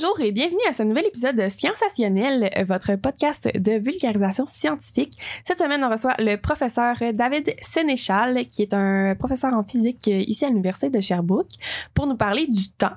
[0.00, 5.14] Bonjour et bienvenue à ce nouvel épisode de Sciensationnel, votre podcast de vulgarisation scientifique.
[5.44, 10.44] Cette semaine, on reçoit le professeur David Sénéchal, qui est un professeur en physique ici
[10.44, 11.50] à l'Université de Sherbrooke,
[11.94, 12.92] pour nous parler du temps.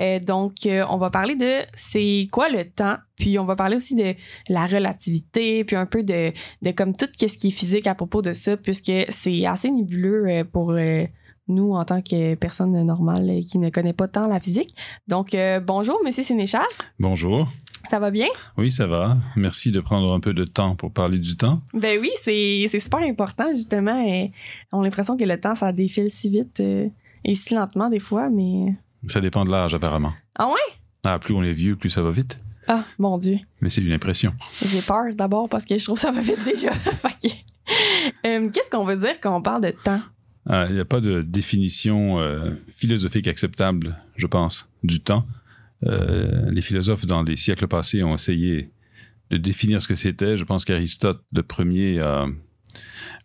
[0.00, 3.76] Euh, donc, euh, on va parler de c'est quoi le temps, puis on va parler
[3.76, 4.14] aussi de
[4.48, 8.22] la relativité, puis un peu de, de comme tout ce qui est physique à propos
[8.22, 10.74] de ça, puisque c'est assez nébuleux euh, pour
[11.48, 14.74] nous en tant que personne normale qui ne connaît pas tant la physique.
[15.06, 16.66] Donc, euh, bonjour, monsieur Sénéchal.
[16.98, 17.48] Bonjour.
[17.90, 18.26] Ça va bien?
[18.58, 19.16] Oui, ça va.
[19.36, 21.60] Merci de prendre un peu de temps pour parler du temps.
[21.72, 24.04] Ben oui, c'est super important, justement.
[24.06, 24.32] Et
[24.72, 26.88] on a l'impression que le temps, ça défile si vite euh,
[27.24, 28.74] et si lentement, des fois, mais.
[29.06, 30.12] Ça dépend de l'âge, apparemment.
[30.34, 30.74] Ah ouais?
[31.06, 32.40] Ah, plus on est vieux, plus ça va vite.
[32.66, 33.38] Ah, mon Dieu.
[33.62, 34.34] Mais c'est une impression.
[34.62, 36.70] J'ai peur d'abord parce que je trouve que ça va vite déjà.
[38.24, 40.00] Euh, Qu'est-ce qu'on veut dire quand on parle de temps?
[40.50, 45.26] Il n'y a pas de définition euh, philosophique acceptable, je pense, du temps.
[45.84, 48.70] Euh, les philosophes dans les siècles passés ont essayé
[49.30, 50.38] de définir ce que c'était.
[50.38, 52.26] Je pense qu'Aristote, le premier, a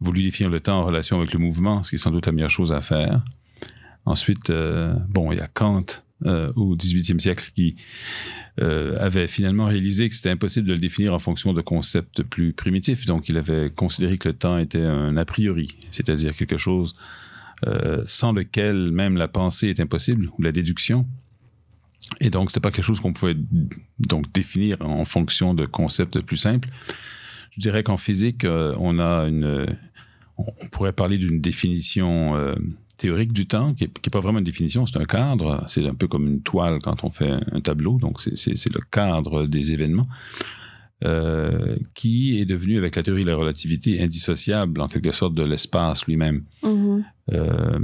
[0.01, 2.33] voulu définir le temps en relation avec le mouvement, ce qui est sans doute la
[2.33, 3.23] meilleure chose à faire.
[4.05, 5.85] Ensuite, euh, bon, il y a Kant
[6.25, 7.75] euh, au 18e siècle qui
[8.61, 12.53] euh, avait finalement réalisé que c'était impossible de le définir en fonction de concepts plus
[12.53, 13.07] primitifs.
[13.07, 16.95] Donc, il avait considéré que le temps était un a priori, c'est-à-dire quelque chose
[17.65, 21.07] euh, sans lequel même la pensée est impossible ou la déduction.
[22.19, 23.37] Et donc, c'était pas quelque chose qu'on pouvait
[23.99, 26.69] donc définir en fonction de concepts plus simples.
[27.55, 29.65] Je dirais qu'en physique, euh, on a une,
[30.37, 32.35] on pourrait parler d'une définition
[33.03, 35.63] théorique du temps, qui n'est pas vraiment une définition, c'est un cadre.
[35.67, 39.45] C'est un peu comme une toile quand on fait un tableau, donc c'est- le cadre
[39.45, 40.07] des événements,
[41.03, 45.43] euh, qui est devenu, avec la théorie de la relativité, indissociable en quelque sorte de
[45.43, 46.39] l'espace lui-même.
[46.63, 47.03] Mhm.
[47.33, 47.79] Euh,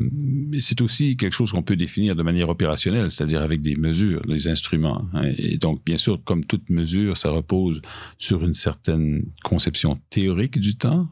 [0.62, 4.48] c'est aussi quelque chose qu'on peut définir de manière opérationnelle, c'est-à-dire avec des mesures, des
[4.48, 5.04] instruments.
[5.14, 5.24] hein.
[5.38, 7.82] Et donc, bien sûr, comme toute mesure, ça repose
[8.18, 11.08] sur une certaine conception théorique du temps.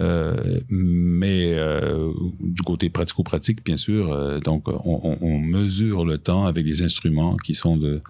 [0.00, 6.64] Euh, mais euh, du côté pratico-pratique, bien sûr, euh, donc on, mesure le temps avec
[6.64, 8.00] des instruments qui sont de,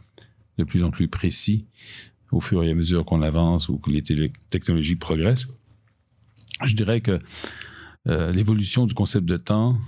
[0.58, 1.64] de plus en plus précis
[2.30, 4.02] au fur et à mesure qu'on avance ou que les
[4.50, 5.48] technologies progressent.
[6.64, 7.18] Je dirais que
[8.06, 9.78] l'évolution du concept de temps,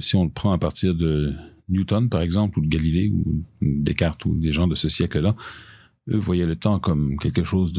[0.00, 1.32] si on le prend à partir de
[1.68, 5.36] Newton, par exemple, ou de Galilée, ou Descartes, ou des gens de ce siècle-là,
[6.08, 7.72] eux voyaient le temps comme quelque chose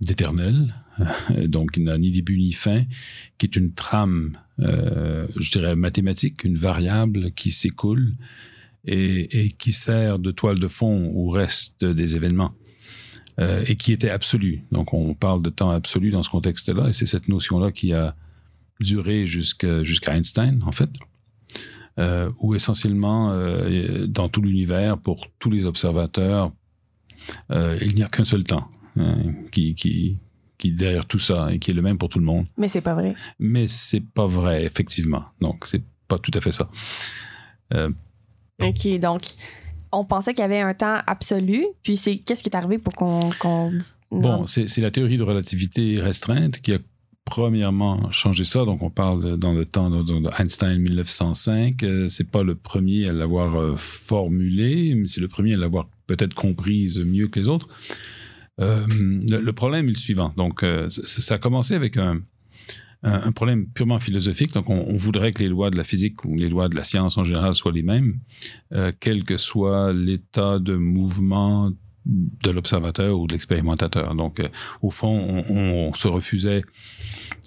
[0.00, 0.72] d'éternel,
[1.44, 2.84] donc qui n'a ni début ni fin,
[3.38, 8.14] qui est une trame, euh, je dirais, mathématique, une variable qui s'écoule
[8.86, 12.52] et, qui sert de toile de fond au reste des événements
[13.40, 14.64] euh, et qui était absolu.
[14.72, 18.14] Donc, on parle de temps absolu dans ce contexte-là, et c'est cette notion-là qui a
[18.80, 20.90] duré jusqu'à Einstein, en fait,
[21.98, 26.52] euh, où essentiellement, euh, dans tout l'univers, pour tous les observateurs,
[27.50, 28.68] euh, il n'y a qu'un seul temps
[28.98, 29.14] euh,
[29.50, 30.18] qui, qui,
[30.64, 32.46] qui est derrière tout ça et qui est le même pour tout le monde.
[32.56, 33.14] Mais c'est pas vrai.
[33.38, 35.24] Mais c'est pas vrai, effectivement.
[35.40, 36.68] Donc, c'est pas tout à fait ça.
[37.74, 37.90] Euh,
[38.62, 39.20] OK, donc,
[39.92, 42.94] on pensait qu'il y avait un temps absolu, puis c'est qu'est-ce qui est arrivé pour
[42.94, 43.30] qu'on.
[44.10, 46.78] Bon, c'est la théorie de relativité restreinte qui a
[47.26, 48.60] premièrement changé ça.
[48.64, 51.82] Donc, on parle dans le temps de, de- de Einstein 1905.
[51.82, 55.88] Euh, c'est pas le premier à l'avoir euh, formulé, mais c'est le premier à l'avoir
[56.06, 57.68] peut-être comprise mieux que les autres.
[58.60, 60.32] Euh, le, problème est le suivant.
[60.36, 62.20] Donc, euh, ça, a commencé avec un,
[63.34, 64.52] problème purement philosophique.
[64.52, 67.18] Donc, on, voudrait que les lois de la physique ou les lois de la science
[67.18, 68.18] en général soient les mêmes,
[68.72, 71.70] euh, quel que soit l'état de mouvement
[72.06, 74.14] de l'observateur ou de l'expérimentateur.
[74.14, 74.42] Donc,
[74.82, 76.62] au fond, on, se refusait,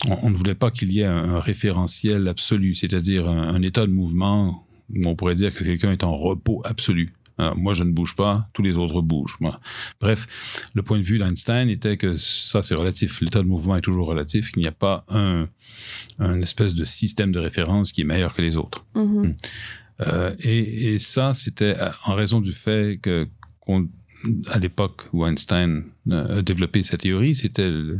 [0.07, 4.67] on, ne voulait pas qu'il y ait un, référentiel absolu, c'est-à-dire un état de mouvement
[4.89, 7.09] où on pourrait dire que quelqu'un est en repos absolu.
[7.37, 9.37] Alors, moi, je ne bouge pas, tous les autres bougent.
[9.39, 9.59] Moi.
[10.01, 10.25] Bref,
[10.73, 13.21] le point de vue d'Einstein était que ça, c'est relatif.
[13.21, 14.51] L'état de mouvement est toujours relatif.
[14.55, 15.47] Il n'y a pas un,
[16.19, 18.85] un espèce de système de référence qui est meilleur que les autres.
[18.95, 19.35] Mhm.
[20.01, 23.27] Euh, et, et ça, c'était euh, en raison du fait que,
[23.59, 23.89] qu'on-
[24.47, 27.99] à l'époque où Einstein euh, a développé sa théorie, c'était euh,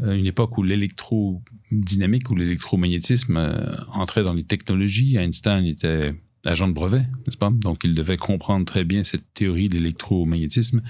[0.00, 5.16] une époque où l'électrodynamique ou l'électromagnétisme euh, entrait dans les technologies.
[5.16, 6.14] Einstein était
[6.46, 7.50] agent de brevet, n'est-ce pas?
[7.50, 10.82] Donc, il devait comprendre très bien cette théorie de l'électromagnétisme.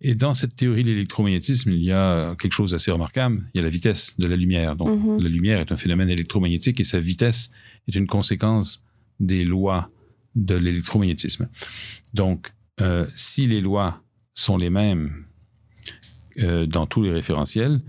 [0.00, 3.42] Et dans cette théorie de l'électromagnétisme, il y a quelque chose d'assez remarquable.
[3.54, 4.76] Il y a la vitesse de la lumière.
[4.76, 5.20] Donc, Mhm.
[5.22, 7.50] la lumière est un phénomène électromagnétique et sa vitesse
[7.88, 8.84] est une conséquence
[9.20, 9.90] des lois
[10.34, 11.48] de l'électromagnétisme.
[12.14, 14.02] Donc, euh, si les lois
[14.34, 15.26] sont les mêmes
[16.38, 17.82] euh, dans tous les référentiels,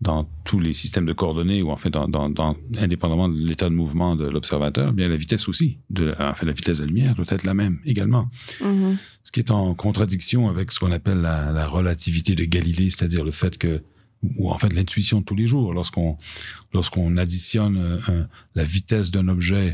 [0.00, 3.68] dans tous les systèmes de coordonnées ou en fait, dans, dans- dans- indépendamment de l'état
[3.68, 6.84] de mouvement de l'observateur, eh bien la vitesse aussi, de, en fait, la vitesse de
[6.84, 8.30] la lumière doit être la même également.
[8.62, 8.96] Mhm.
[9.22, 13.24] Ce qui est en contradiction avec ce qu'on appelle la, la relativité de Galilée, c'est-à-dire
[13.24, 13.82] le fait que,
[14.36, 16.16] ou en fait l'intuition de tous les jours, lorsqu'on
[16.72, 17.76] lorsqu'on additionne
[18.08, 18.24] euh,
[18.54, 19.72] la vitesse d'un objet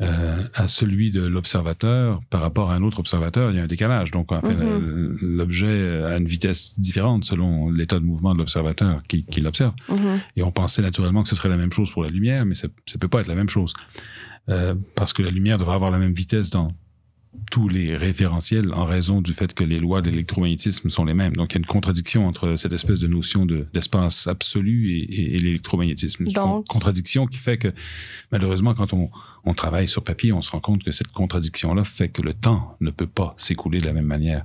[0.00, 3.66] euh, à celui de l'observateur par rapport à un autre observateur, il y a un
[3.66, 4.10] décalage.
[4.10, 4.62] Donc, en fait, Mhm.
[4.62, 9.74] euh, l'objet a une vitesse différente selon l'état de mouvement de l'observateur qui, qui l'observe.
[9.88, 10.20] Mhm.
[10.36, 12.68] Et on pensait naturellement que ce serait la même chose pour la lumière, mais ça
[12.68, 13.72] ne peut pas être la même chose.
[14.48, 16.72] Euh, parce que la lumière devrait avoir la même vitesse dans
[17.50, 21.36] tous les référentiels en raison du fait que les lois de l'électromagnétisme sont les mêmes.
[21.36, 25.00] Donc, il y a une contradiction entre cette espèce de notion de- d'espace absolu et,
[25.02, 26.24] et- et l'électromagnétisme.
[26.26, 27.68] Une contradiction qui fait que,
[28.32, 29.10] malheureusement, quand on,
[29.48, 32.76] on travaille sur papier, on se rend compte que cette contradiction-là fait que le temps
[32.80, 34.44] ne peut pas s'écouler de la même manière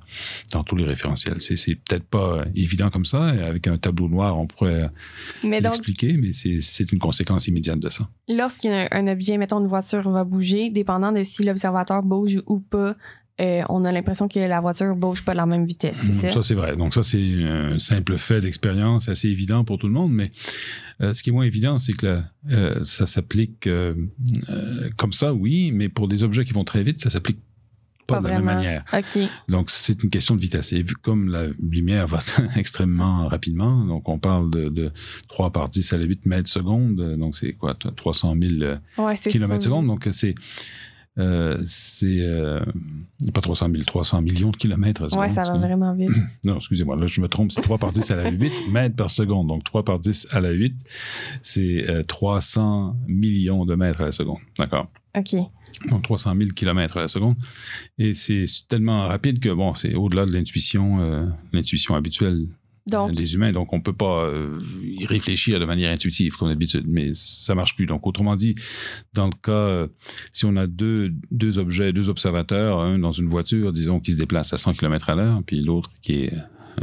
[0.54, 1.42] dans tous les référentiels.
[1.42, 3.26] C'est peut-être pas évident comme ça.
[3.30, 4.90] Avec un tableau noir, on pourrait
[5.60, 8.08] l'expliquer, mais c'est- une conséquence immédiate de ça.
[8.28, 12.96] lorsqu'un un objet, mettons une voiture, va bouger, dépendant de si l'observateur bouge ou pas,
[13.40, 16.30] euh, on a l'impression que la voiture bouge pas de la même vitesse, c'est ça?
[16.30, 16.76] Ça, c'est vrai.
[16.76, 20.32] Donc, ça, c'est un simple fait d'expérience assez évident pour tout le monde, mais
[21.02, 23.68] euh, ce qui est moins évident, c'est que euh, ça s'applique
[24.98, 27.40] comme ça, oui, mais pour des objets qui vont très vite, ça s'applique
[28.08, 28.84] pas, de la même manière.
[29.48, 30.74] Donc, c'est une question de vitesse.
[30.74, 32.20] Et vu comme la lumière va
[32.56, 34.92] extrêmement rapidement, donc on parle de, de
[35.30, 39.16] 3 par 10 à la 8 mètres secondes, donc c'est quoi, 300 000 euh, Ouais,
[39.16, 39.30] fou.
[39.30, 39.88] secondes.
[39.88, 40.36] Donc, c'est.
[41.22, 42.60] Euh, c'est euh,
[43.34, 45.30] pas 300 000, 300 millions de kilomètres seconde.
[45.30, 46.10] ça va vraiment vite.
[46.46, 49.12] Non, excusez-moi, là je me trompe, c'est 3 par 10 à la 8 mètres par
[49.12, 49.48] seconde.
[49.48, 50.76] Donc 3 par 10 à la 8,
[51.42, 54.40] c'est euh, 300 millions de mètres à la seconde.
[54.58, 54.88] D'accord?
[55.16, 55.36] OK.
[55.90, 57.36] Donc 300 000 kilomètres à la seconde.
[57.98, 62.48] Et c'est tellement rapide que, bon, c'est au-delà de l'intuition, euh, l'intuition habituelle
[62.88, 63.52] Donc, des humains.
[63.52, 67.76] Donc, on peut pas euh, y réfléchir de manière intuitive comme d'habitude, mais ça marche
[67.76, 67.86] plus.
[67.86, 68.56] Donc, autrement dit,
[69.14, 69.88] dans le cas, euh,
[70.32, 74.18] si on a deux, deux objets, deux observateurs, un dans une voiture, disons, qui se
[74.18, 76.34] déplace à 100 km à l'heure, puis l'autre qui est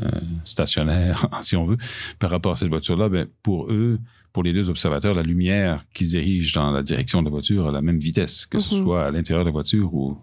[0.03, 0.11] euh,
[0.45, 1.79] stationnaire, si on veut,
[2.19, 3.99] par rapport à cette voiture-là, ben, pour eux,
[4.33, 7.67] pour les deux observateurs, la lumière qui se dirige dans la direction de la voiture
[7.69, 8.83] a la même vitesse, que ce Mhm.
[8.83, 10.17] soit à l'intérieur de la voiture ou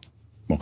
[0.47, 0.59] bon,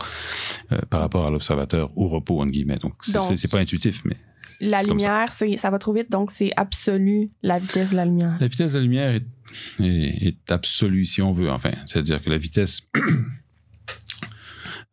[0.72, 2.78] euh, par rapport à l'observateur au repos, en guillemets.
[2.78, 4.16] Donc, c'est pas intuitif, mais
[4.60, 4.88] la ça.
[4.88, 8.36] lumière, ça va trop vite, donc c'est absolu la vitesse de la lumière.
[8.40, 11.72] La vitesse de la lumière est, est- est absolue, si on veut, enfin.
[11.86, 12.82] C'est-à-dire que la vitesse.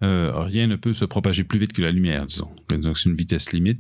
[0.04, 2.50] euh, rien ne peut se propager plus vite que la lumière, disons.
[2.70, 3.80] Donc, c'est une vitesse limite.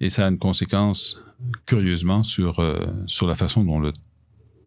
[0.00, 1.22] Et ça a une conséquence,
[1.66, 3.92] curieusement, sur, euh, sur la façon dont le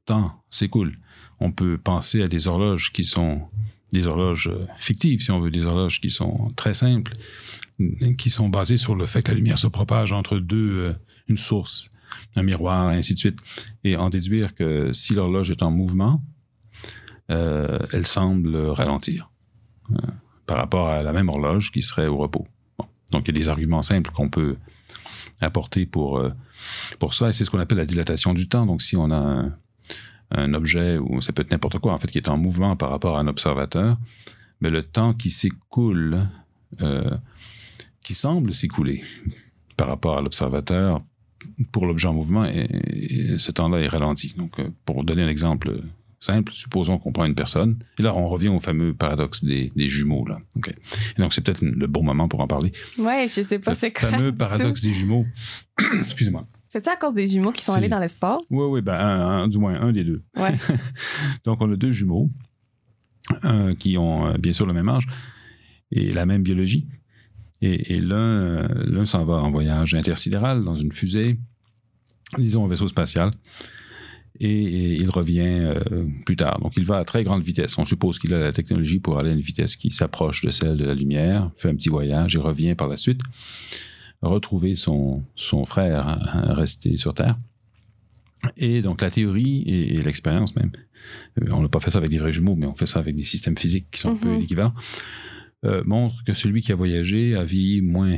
[0.06, 0.98] temps s'écoule.
[1.40, 3.42] On peut penser à des horloges qui sont
[3.92, 7.12] des horloges euh, fictives, si on veut, des horloges qui sont très simples,
[8.18, 10.94] qui sont basées sur le fait que la lumière se propage entre deux, euh,
[11.28, 11.90] une source,
[12.36, 13.40] un miroir, et ainsi de suite
[13.84, 16.24] et en déduire que si l'horloge est en mouvement,
[17.32, 19.32] euh, elle semble ralentir
[19.92, 19.96] euh,
[20.46, 22.48] par rapport à la même horloge qui serait au repos.
[23.12, 24.58] Donc, il y a des arguments simples qu'on peut
[25.42, 26.32] apporter pour, euh,
[27.00, 28.66] pour ça, et c'est ce qu'on appelle la dilatation du temps.
[28.66, 29.56] Donc, si on a un,
[30.32, 32.90] un objet, ou ça peut être n'importe quoi, en fait, qui est en mouvement par
[32.90, 33.98] rapport à un observateur,
[34.62, 36.28] mais le temps qui s'écoule,
[36.82, 37.18] euh,
[38.06, 39.04] qui semble s'écouler
[39.78, 41.02] par rapport à l'observateur,
[41.72, 44.34] pour l'objet en mouvement, et, et ce temps-là est ralenti.
[44.38, 45.82] Donc, euh, pour donner un exemple
[46.20, 49.90] simple, supposons qu'on prend une personne, et là, on revient au fameux paradoxe des, des
[49.90, 50.26] jumeaux.
[50.28, 50.40] Là.
[50.66, 52.72] Et donc, c'est peut-être le bon moment pour en parler.
[52.98, 54.10] Ouais, je sais pas le c'est quoi.
[54.10, 54.88] fameux du paradoxe tout.
[54.88, 55.26] des jumeaux.
[56.04, 56.48] Excusez-moi.
[56.68, 58.40] C'est-tu à cause des jumeaux qui sont C'est- allés dans l'espace?
[58.50, 60.24] Oui, oui, ben, un- un- du moins un des deux.
[60.38, 60.54] Ouais.
[61.46, 62.30] Donc, on a deux jumeaux
[63.44, 65.06] euh, qui ont euh, bien sûr le même âge
[65.92, 66.88] et la même biologie.
[67.66, 71.38] Et, et l'un, euh, l'un s'en va en voyage intersidéral dans une fusée,
[72.38, 73.32] disons un vaisseau spatial,
[74.40, 75.80] et, et il revient euh,
[76.26, 76.60] plus tard.
[76.62, 77.78] Donc, il va à très grande vitesse.
[77.78, 80.78] On suppose qu'il a la technologie pour aller à une vitesse qui s'approche de celle
[80.78, 83.22] de la lumière, fait un petit voyage et revient par la suite
[84.22, 87.38] retrouver son, son frère hein, resté sur Terre.
[88.58, 90.72] Et donc la théorie et, et l'expérience même,
[91.42, 93.16] euh, on n'a pas fait ça avec des vrais jumeaux, mais on fait ça avec
[93.16, 94.42] des systèmes physiques qui sont un peu Mhm.
[94.42, 94.74] équivalents,
[95.66, 98.18] euh, montre que celui qui a voyagé a vieilli moins,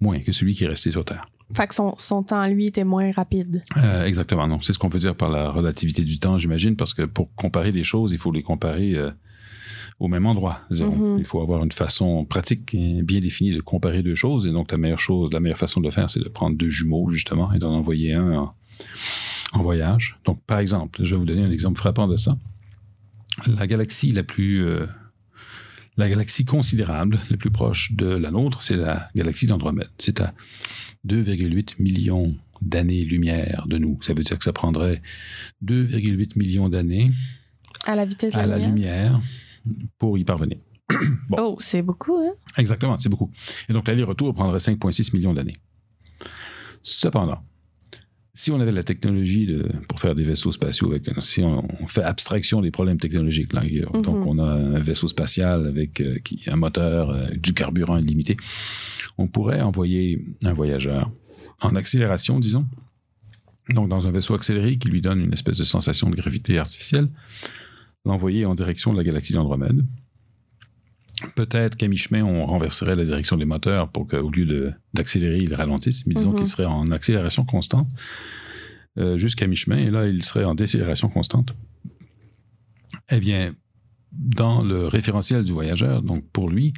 [0.00, 1.26] moins que celui qui est resté sur Terre.
[1.52, 3.64] Fait que son, son temps, lui, était moins rapide.
[3.76, 4.60] Euh, exactement, non.
[4.60, 7.72] C'est ce qu'on veut dire par la relativité du temps, j'imagine, parce que pour comparer
[7.72, 9.10] des choses, il faut les comparer euh,
[9.98, 10.92] au même endroit, zéro.
[10.92, 11.18] Mhm.
[11.18, 14.46] Il faut avoir une façon pratique et bien définie de comparer deux choses.
[14.46, 16.70] Et donc, la meilleure chose, la meilleure façon de le faire, c'est de prendre deux
[16.70, 18.54] jumeaux, justement, et d'en envoyer un en,
[19.52, 20.20] en voyage.
[20.24, 22.38] Donc, par exemple, je vais vous donner un exemple frappant de ça.
[23.48, 24.64] La galaxie la plus...
[24.64, 24.86] euh,
[25.96, 29.90] la galaxie considérable, la plus proche de la nôtre, c'est la galaxie d'Andromède.
[29.98, 30.34] C'est à
[31.06, 33.98] 2,8 millions d'années-lumière de nous.
[34.02, 35.02] Ça veut dire que ça prendrait
[35.64, 37.10] 2,8 millions d'années
[37.86, 39.12] À la vitesse de à la, la lumière.
[39.12, 39.20] lumière
[39.98, 40.58] pour y parvenir.
[41.28, 41.36] bon.
[41.38, 42.32] Oh, c'est beaucoup, hein?
[42.58, 43.30] Exactement, c'est beaucoup.
[43.68, 45.56] Et donc, l'aller-retour prendrait 5,6 millions d'années.
[46.82, 47.42] Cependant,
[48.34, 51.86] si on avait la technologie de, pour faire des vaisseaux spatiaux, avec, si on, on
[51.86, 54.02] fait abstraction des problèmes technologiques, là, Mhm.
[54.02, 58.36] donc on a un vaisseau spatial avec euh, qui, un moteur, euh, du carburant illimité,
[59.18, 61.10] on pourrait envoyer un voyageur
[61.60, 62.66] en accélération, disons,
[63.68, 67.08] donc dans un vaisseau accéléré qui lui donne une espèce de sensation de gravité artificielle,
[68.04, 69.84] l'envoyer en direction de la galaxie d'Andromède.
[71.36, 76.06] Peut-être qu'à mi-chemin, on renverserait la direction des moteurs pour qu'au lieu d'accélérer, ils ralentissent,
[76.06, 76.36] mais disons Mhm.
[76.38, 77.88] qu'il serait en accélération constante
[78.98, 81.54] euh, jusqu'à mi-chemin, et là, il serait en décélération constante.
[83.10, 83.52] Eh bien,
[84.12, 86.72] dans le référentiel du voyageur, donc pour lui,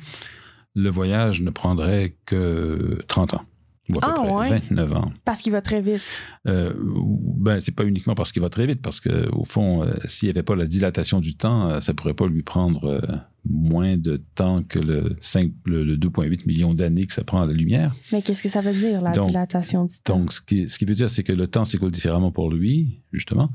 [0.75, 3.45] le voyage ne prendrait que 30 ans,
[3.91, 4.49] ou à peu Ah, près ouais.
[4.69, 5.13] 29 ans.
[5.25, 6.03] Parce qu'il va très vite.
[6.47, 9.93] Euh, ben, c'est pas uniquement parce qu'il va très vite, parce que au fond, euh,
[10.07, 13.01] s'il n'y avait pas la dilatation du temps, euh, ça pourrait pas lui prendre
[13.45, 17.47] moins de temps que le, 5, le, le 2,8 millions d'années que ça prend à
[17.47, 17.93] la lumière.
[18.13, 20.19] Mais qu'est-ce que ça veut dire, la Donc- dilatation du temps?
[20.19, 23.01] Donc, ce qui, ce qui veut dire, c'est que le temps s'écoule différemment pour lui,
[23.13, 23.51] justement.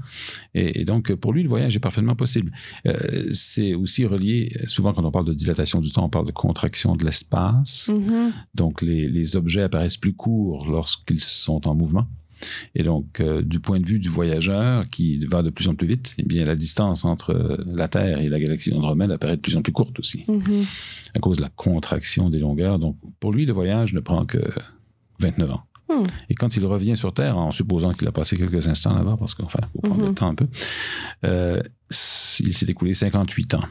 [0.53, 2.51] Et, et donc, pour lui, le voyage est parfaitement possible.
[2.85, 6.31] Euh, c'est aussi relié, souvent quand on parle de dilatation du temps, on parle de
[6.33, 7.89] contraction de l'espace.
[7.89, 8.33] Mhm.
[8.55, 12.07] Donc, les, les objets apparaissent plus courts lorsqu'ils sont en mouvement.
[12.75, 15.87] Et donc, euh, du point de vue du voyageur qui va de plus en plus
[15.87, 19.41] vite, eh bien, la distance entre euh, la Terre et la galaxie d'Andromède apparaît de
[19.41, 20.65] plus en plus courte aussi, Mhm.
[21.15, 22.79] à cause de la contraction des longueurs.
[22.79, 24.39] Donc, pour lui, le voyage ne prend que
[25.19, 25.63] 29 ans.
[25.89, 26.03] Hmm.
[26.29, 29.33] Et quand il revient sur Terre, en supposant qu'il a passé quelques instants là-bas, parce
[29.35, 30.47] qu'enfin, il faut prendre le temps un peu,
[31.23, 33.63] euh, il s'est écoulé 58 ans.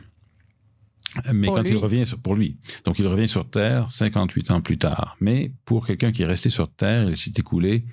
[1.33, 4.61] Mais Pour quand il revient sur, pour lui, donc il revient sur Terre 58 ans
[4.61, 5.17] plus tard.
[5.21, 7.85] Mais pour quelqu'un qui est resté sur Terre, il s'est écoulé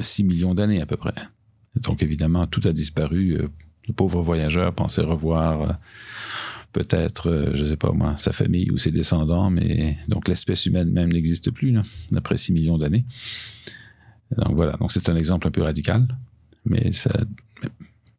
[0.00, 1.14] 6 millions d'années à peu près.
[1.76, 3.38] Donc évidemment, tout a disparu.
[3.38, 3.48] Euh,
[3.86, 5.72] Le pauvre voyageur pensait revoir euh,
[6.72, 10.66] peut-être, euh, je ne sais pas moi, sa famille ou ses descendants, mais donc l'espèce
[10.66, 11.82] humaine même n'existe plus, là,
[12.16, 13.04] après 6 millions d'années.
[14.36, 16.06] Donc voilà, donc c'est un exemple un peu radical,
[16.66, 17.10] mais ça,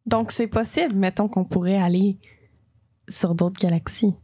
[0.06, 2.18] Donc, c'est possible, mettons, qu'on pourrait aller
[3.08, 4.14] sur d'autres galaxies.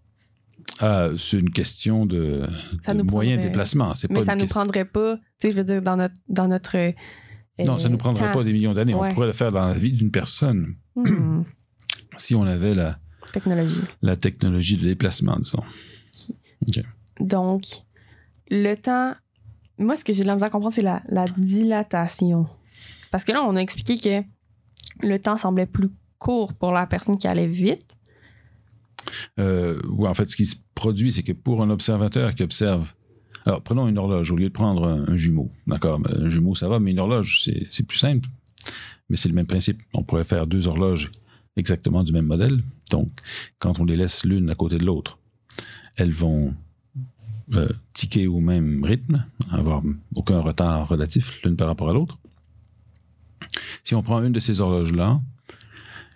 [0.81, 2.47] Ah, c'est une question de,
[2.87, 3.95] de nous moyens de prendrait- déplacement.
[3.95, 5.97] C'est Mais pas ça une nous question- prendrait pas, tu sais, je veux dire, dans
[5.97, 6.15] notre.
[6.29, 6.93] Dans notre euh,
[7.65, 8.33] Non, ça ne nous prendrait temps.
[8.39, 8.95] pas des millions d'années.
[8.95, 9.09] Ouais.
[9.11, 11.43] On pourrait le faire dans la vie d'une personne Hmm.
[12.17, 12.99] si on avait la,
[13.33, 13.83] Technologie.
[14.03, 15.63] la technologie de déplacement, disons.
[17.21, 17.63] Donc,
[18.51, 19.15] le temps.
[19.79, 22.47] Moi, ce que j'ai de la misère à comprendre, c'est la, la dilatation.
[23.11, 27.19] Parce que là, on a expliqué que le temps semblait plus court pour la personne
[27.19, 27.85] qui allait vite.
[29.39, 32.93] Euh, ouais, en fait, ce qui se produit, c'est que pour un observateur qui observe.
[33.47, 35.51] Alors, prenons une horloge au lieu de prendre un, jumeau.
[35.67, 38.29] D'accord, ben, un jumeau, ça va, mais une horloge, c'est c'est plus simple.
[39.09, 39.83] Mais c'est le même principe.
[39.95, 41.11] On pourrait faire deux horloges
[41.57, 42.63] exactement du même modèle.
[42.91, 43.11] Donc,
[43.59, 45.19] quand on les laisse l'une à côté de l'autre,
[45.97, 46.55] elles vont
[47.55, 49.83] euh, ticker au même rythme, avoir
[50.15, 52.19] aucun retard relatif l'une par rapport à l'autre.
[53.85, 55.21] Si on prend une de ces horloges-là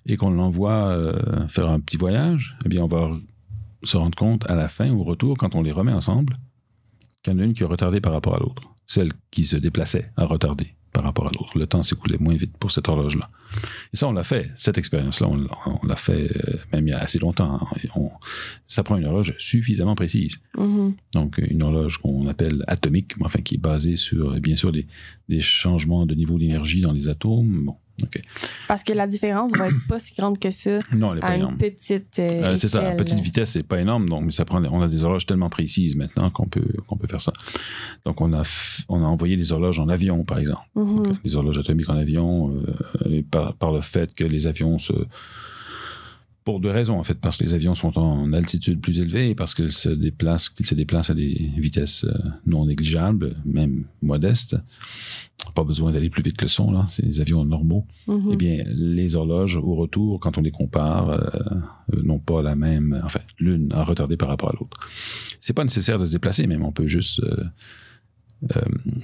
[0.07, 3.11] et qu'on l'envoie euh, faire un petit voyage, eh bien, on va
[3.83, 6.37] se rendre compte à la fin, au retour, quand on les remet ensemble,
[7.23, 8.63] qu'il y en a une qui a retardé par rapport à l'autre.
[8.87, 11.57] Celle qui se déplaçait a retardé par rapport à l'autre.
[11.57, 13.31] Le temps s'écoulait moins vite pour cette horloge-là.
[13.93, 14.51] Et ça, on l'a fait.
[14.57, 17.61] Cette expérience-là, on, l'a- on l'a fait euh, même il y a assez longtemps.
[17.63, 17.67] hein.
[17.85, 18.11] Et on-
[18.67, 20.41] ça prend une horloge suffisamment précise.
[20.59, 20.95] Mhm.
[21.15, 24.89] Donc, une horloge qu'on appelle atomique, mais enfin, qui est basée sur, bien sûr, des,
[25.29, 27.67] des changements de niveau d'énergie dans les atomes.
[27.67, 27.77] Bon,
[28.69, 31.27] Parce que la différence va être pas si grande que ça Non, elle n'est pas
[31.29, 31.57] à une énorme.
[31.59, 32.19] petite.
[32.19, 34.63] euh, Euh, c'est ça, à petite vitesse, c'est pas énorme, donc mais ça prend.
[34.65, 37.33] On a des horloges tellement précises maintenant qu'on peut qu'on peut faire ça.
[38.05, 38.43] Donc on a
[38.89, 41.19] on a envoyé des horloges en avion, par exemple, Mhm.
[41.25, 42.55] des horloges atomiques en avion,
[43.07, 43.23] euh,
[43.59, 44.93] par le fait que les avions se
[46.51, 49.35] pour deux raisons en fait, parce que les avions sont en altitude plus élevée et
[49.37, 52.13] parce qu'ils se déplacent, qu'ils se déplacent à des vitesses euh,
[52.45, 54.57] non négligeables, même modestes.
[55.55, 57.87] Pas besoin d'aller plus vite que le son là, c'est des avions normaux.
[58.09, 58.31] Mhm.
[58.33, 61.19] Eh bien, les horloges, au retour, quand on les compare, euh,
[61.95, 63.01] euh, n'ont pas la même.
[63.05, 64.77] Enfin, l'une a retardé par rapport à l'autre.
[65.41, 66.65] C'est pas nécessaire de se déplacer, même.
[66.65, 67.45] On peut juste euh,
[68.57, 68.63] euh,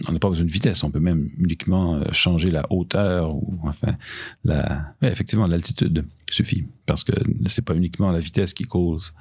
[0.08, 3.58] on n'a pas besoin de vitesse, on peut même uniquement euh, changer la hauteur ou
[3.64, 3.92] enfin
[4.44, 7.12] la, ouais, effectivement l'altitude suffit parce que
[7.46, 9.12] c'est pas uniquement la vitesse qui cause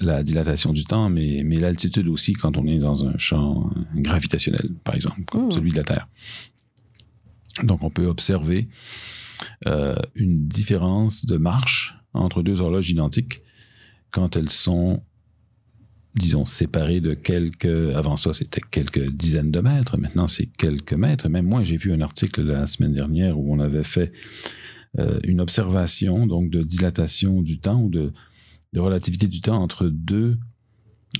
[0.00, 4.70] la dilatation du temps, mais, mais l'altitude aussi quand on est dans un champ gravitationnel,
[4.84, 5.52] par exemple, comme Mm.
[5.52, 6.08] celui de la Terre.
[7.62, 8.68] Donc on peut observer
[9.66, 13.42] euh, une différence de marche entre deux horloges identiques
[14.10, 15.02] quand elles sont
[16.14, 17.94] disons, séparées de quelques...
[17.94, 19.96] Avant ça, c'était quelques dizaines de mètres.
[19.98, 21.28] Maintenant, c'est quelques mètres.
[21.28, 24.12] Même moi, j'ai vu un article la semaine dernière où on avait fait
[24.98, 28.12] euh, une observation donc de dilatation du temps ou de,
[28.74, 30.36] de relativité du temps entre deux,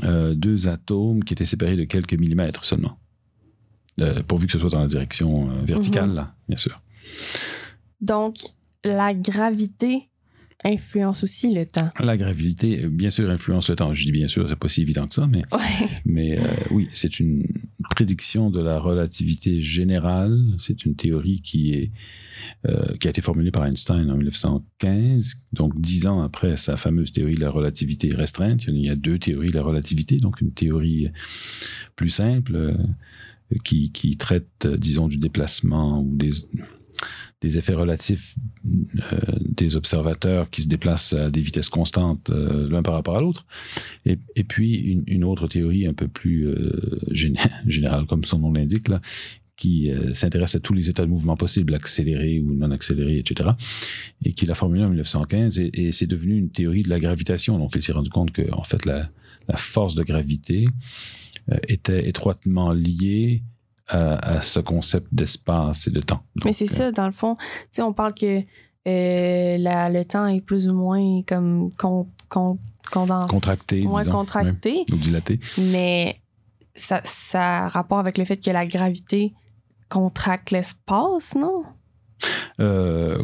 [0.04, 2.98] euh, deux atomes qui étaient séparés de quelques millimètres seulement.
[4.00, 6.14] Euh, pourvu que ce soit dans la direction verticale, Mhm.
[6.14, 6.80] là, bien sûr.
[8.00, 8.36] Donc,
[8.84, 10.08] la gravité
[10.64, 11.90] influence aussi le temps.
[12.00, 13.94] La gravité, bien sûr, influence le temps.
[13.94, 15.88] Je dis bien sûr, c'est pas si évident que ça, mais Ouais.
[16.04, 17.46] Mais euh, oui, c'est une
[17.90, 20.38] prédiction de la relativité générale.
[20.58, 21.90] C'est une théorie qui, est,
[22.66, 27.12] euh, qui a été formulée par Einstein en 1915, donc dix ans après sa fameuse
[27.12, 28.64] théorie de la relativité restreinte.
[28.68, 31.10] Il y a deux théories de la relativité, donc une théorie
[31.96, 32.76] plus simple euh,
[33.64, 36.30] qui, qui traite, disons, du déplacement ou des,
[37.42, 42.82] des effets relatifs euh, des observateurs qui se déplacent à des vitesses constantes euh, l'un
[42.82, 43.44] par rapport à l'autre.
[44.06, 48.52] Et, puis une, une autre théorie un peu plus euh, géné- générale, comme son nom
[48.52, 49.00] l'indique, là,
[49.56, 53.50] qui euh, s'intéresse à tous les états de mouvement possibles, accélérés ou non accélérés, etc.
[54.24, 57.58] Et qui l'a formulée en 1915, et, et c'est devenu une théorie de la gravitation.
[57.58, 59.10] Donc il s'est rendu compte que en fait la,
[59.48, 60.66] la force de gravité
[61.50, 63.42] euh, était étroitement liée
[63.88, 66.22] à, à ce concept d'espace et de temps.
[66.44, 67.36] Mais c'est euh, ça, dans le fond.
[67.36, 68.40] Tu sais, on parle que
[68.88, 72.58] euh, la- le temps est plus ou moins comme con, con-
[72.90, 73.28] condensé.
[73.28, 74.10] Contracté, disons.
[74.10, 74.84] contracté.
[74.92, 75.38] ou dilaté.
[75.58, 76.20] Mais
[76.74, 79.32] ça, ça a rapport avec le fait que la gravité
[79.88, 81.64] contracte l'espace, non?
[82.60, 83.18] Euh,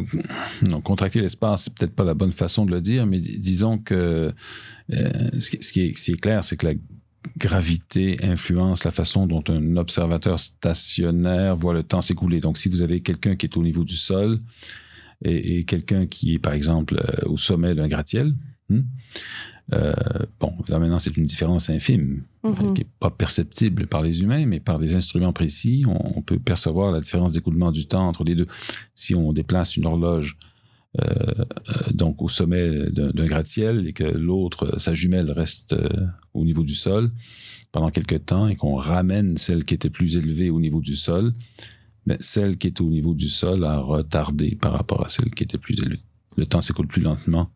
[0.67, 3.77] non, contracter l'espace, c'est peut-être pas la bonne façon de le dire, mais dis- disons
[3.77, 4.33] que
[4.91, 6.73] euh, ce, qui, ce qui est, ce qui est clair, c'est que la
[7.37, 12.39] gravité influence la façon dont un observateur stationnaire voit le temps s'écouler.
[12.39, 14.39] Donc, si vous avez quelqu'un qui est au niveau du sol
[15.23, 18.33] et, et quelqu'un qui est, par exemple, euh, au sommet d'un gratte-ciel,
[18.69, 18.79] hmm,
[19.73, 19.93] euh,
[20.39, 22.73] bon, là maintenant, c'est une différence infime Mhm.
[22.73, 26.39] qui n'est pas perceptible par les humains, mais par des instruments précis, on, on peut
[26.39, 28.47] percevoir la différence d'écoulement du temps entre les deux.
[28.95, 30.48] Si on déplace une horloge euh, euh,
[31.91, 36.63] donc au sommet d'un gratte-ciel et que l'autre, euh, sa jumelle, reste euh, au niveau
[36.63, 37.11] du sol
[37.71, 41.33] pendant quelques temps et qu'on ramène celle qui était plus élevée au niveau du sol,
[42.05, 45.43] mais celle qui est au niveau du sol a retardé par rapport à celle qui
[45.43, 45.99] était plus élevée.
[46.37, 47.49] Le temps s'écoule plus lentement,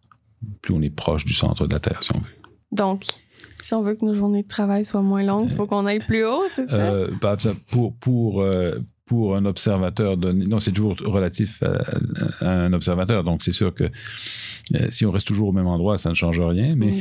[0.62, 2.26] plus on est proche du centre de la Terre, si on veut.
[2.72, 3.06] Donc,
[3.62, 6.06] si on veut que nos journées de travail soient moins longues, il faut qu'on aille
[6.06, 6.91] plus haut, c'est ça?
[6.91, 7.10] Euh,
[7.72, 11.84] pour, pour, euh, pour un observateur donné, non, c'est toujours relatif à,
[12.39, 13.24] à un observateur.
[13.26, 13.84] Donc, c'est sûr que
[14.76, 16.76] euh, si on reste toujours au même endroit, ça ne change rien.
[16.78, 16.94] Mais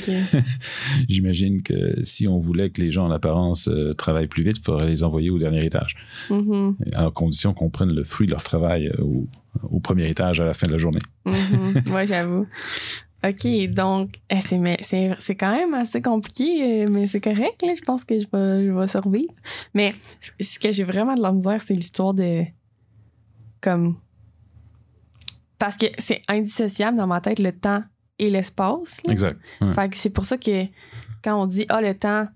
[1.09, 4.62] j'imagine que si on voulait que les gens, en apparence, euh, travaillent plus vite, il
[4.65, 5.97] faudrait les envoyer au dernier étage,
[6.31, 6.77] Mhm.
[6.95, 9.27] à condition qu'on prenne le fruit de leur travail euh, au,
[9.71, 11.01] au premier étage à la fin de la journée.
[11.27, 11.93] Mhm.
[11.93, 12.47] Ouais, j'avoue.
[13.24, 17.72] OK, donc, eh, c'est, quand même assez compliqué, euh, mais c'est correct, là.
[17.76, 19.32] Je pense que je vais, je vais survivre.
[19.74, 19.94] Mais
[20.40, 22.44] ce- que j'ai vraiment de la misère, c'est l'histoire de.
[23.61, 23.96] Comme.
[25.58, 27.85] Parce que c'est indissociable dans ma tête, le temps
[28.18, 29.00] et l'espace.
[29.08, 29.38] Exact.
[29.61, 29.72] Ouais.
[29.74, 30.64] Fait que c'est pour ça que
[31.22, 32.26] quand on dit, ah, le temps,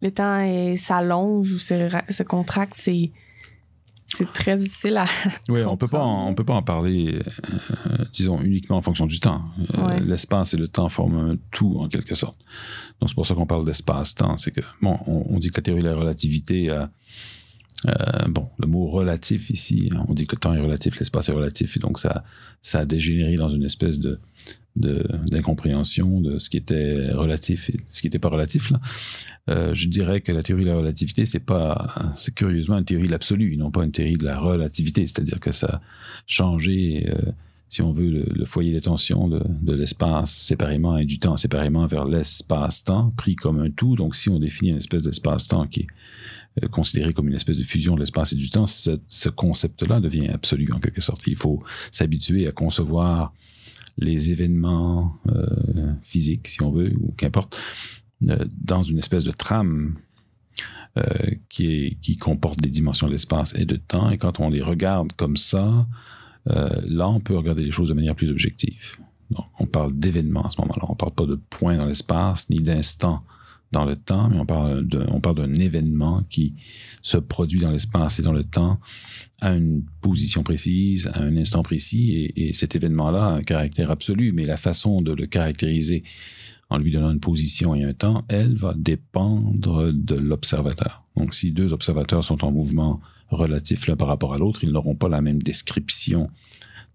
[0.00, 3.10] le temps est- s'allonge ou se, se contracte, c'est.
[4.14, 5.04] C'est très difficile à.
[5.48, 7.20] Oui, on peut pas, en- on peut pas en parler,
[7.86, 9.42] euh, disons, uniquement en fonction du temps.
[9.74, 10.00] Euh, Ouais.
[10.00, 12.38] L'espace et le temps forment un tout, en quelque sorte.
[13.00, 14.38] Donc, c'est pour ça qu'on parle d'espace-temps.
[14.38, 16.90] C'est que, bon, on, on dit que la théorie de la relativité a,
[17.86, 21.28] euh, bon, le mot relatif ici, hein, on dit que le temps est relatif, l'espace
[21.28, 22.24] est relatif, et donc ça,
[22.62, 24.18] ça a dégénéré dans une espèce de-
[24.76, 28.70] d'incompréhension de, ce qui était relatif et ce qui n'était pas relatif.
[28.70, 28.80] Là.
[29.48, 31.44] Euh, je dirais que la théorie de la relativité, c'est
[32.34, 35.66] curieusement une théorie de l'absolu, non pas une théorie de la relativité, c'est-à-dire que ça
[35.66, 35.80] a
[36.26, 37.30] changé, euh,
[37.68, 42.04] si on veut, le, foyer d'attention de, de l'espace séparément et du temps séparément vers
[42.04, 43.94] l'espace-temps, pris comme un tout.
[43.94, 45.86] Donc, si on définit une espèce d'espace-temps qui est
[46.62, 50.28] euh, considéré comme une espèce de fusion de l'espace et du temps, ce concept-là devient
[50.28, 51.22] absolu en quelque sorte.
[51.26, 53.32] Il faut s'habituer à concevoir
[53.98, 57.56] les événements euh, physiques, si on veut, ou qu'importe,
[58.28, 59.96] euh, dans une espèce de trame
[60.96, 61.02] euh,
[61.48, 64.10] qui, qui comporte des dimensions de l'espace et de temps.
[64.10, 65.86] Et quand on les regarde comme ça,
[66.46, 68.96] là, on peut regarder les choses de manière plus objective.
[69.30, 70.84] Donc, on parle d'événements à ce moment-là.
[70.88, 73.22] On ne parle pas de points dans l'espace ni d'instants
[73.72, 74.44] dans le temps, mais on
[75.20, 76.54] parle d'un événement qui
[77.04, 78.80] se produit dans l'espace et dans le temps
[79.40, 83.90] à une position précise, à un instant précis, et, et cet événement-là a un caractère
[83.90, 86.02] absolu, mais la façon de le caractériser
[86.70, 89.52] en lui donnant une position et un temps, elle va dépendre
[89.92, 91.04] de l'observateur.
[91.14, 94.94] Donc, si deux observateurs sont en mouvement relatif l'un par rapport à l'autre, ils n'auront
[94.96, 96.30] pas la même description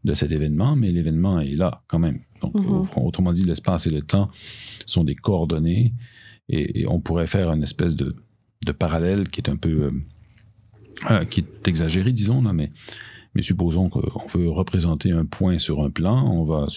[0.06, 2.19] de cet événement, mais l'événement est là quand même.
[2.41, 2.67] Donc, Mhm.
[2.67, 4.30] au- autrement dit, l'espace et le temps
[4.88, 5.93] sont des coordonnées
[6.48, 8.15] et, et on pourrait faire une espèce de,
[8.65, 9.91] de parallèle qui est un peu euh,
[11.12, 12.72] euh, qui est exagéré, disons là, mais
[13.36, 16.67] mais supposons qu'on veut représenter un point sur un plan, on va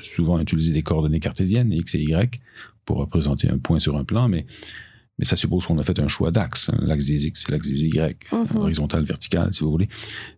[0.00, 2.40] souvent utiliser des coordonnées cartésiennes x et y
[2.84, 4.46] pour représenter un point sur un plan, mais
[5.18, 7.86] mais ça suppose qu'on a fait un choix d'axe, hein, l'axe des x l'axe des
[7.86, 8.56] y, Mhm.
[8.56, 9.88] horizontal, vertical, si vous voulez.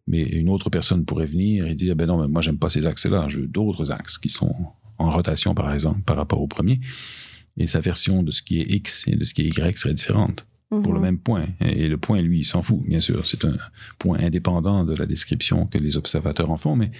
[0.06, 2.86] Mais une autre personne pourrait venir et dire, ben non, mais moi, j'aime pas ces
[2.86, 4.54] axes-là, je veux d'autres axes qui sont
[4.98, 6.78] en rotation, par exemple, par rapport au premier.
[7.56, 9.94] Et sa version de ce qui est x et de ce qui est y serait
[9.94, 11.04] différente pour le Mhm.
[11.04, 11.46] même point.
[11.60, 13.26] Et le point, lui, il s'en fout, bien sûr.
[13.26, 13.56] C'est un
[13.98, 16.90] point indépendant de la description que les observateurs en font, mais,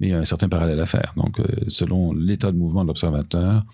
[0.00, 1.12] mais il y a un certain parallèle à faire.
[1.16, 3.64] Donc, euh, selon l'état de mouvement de l'observateur,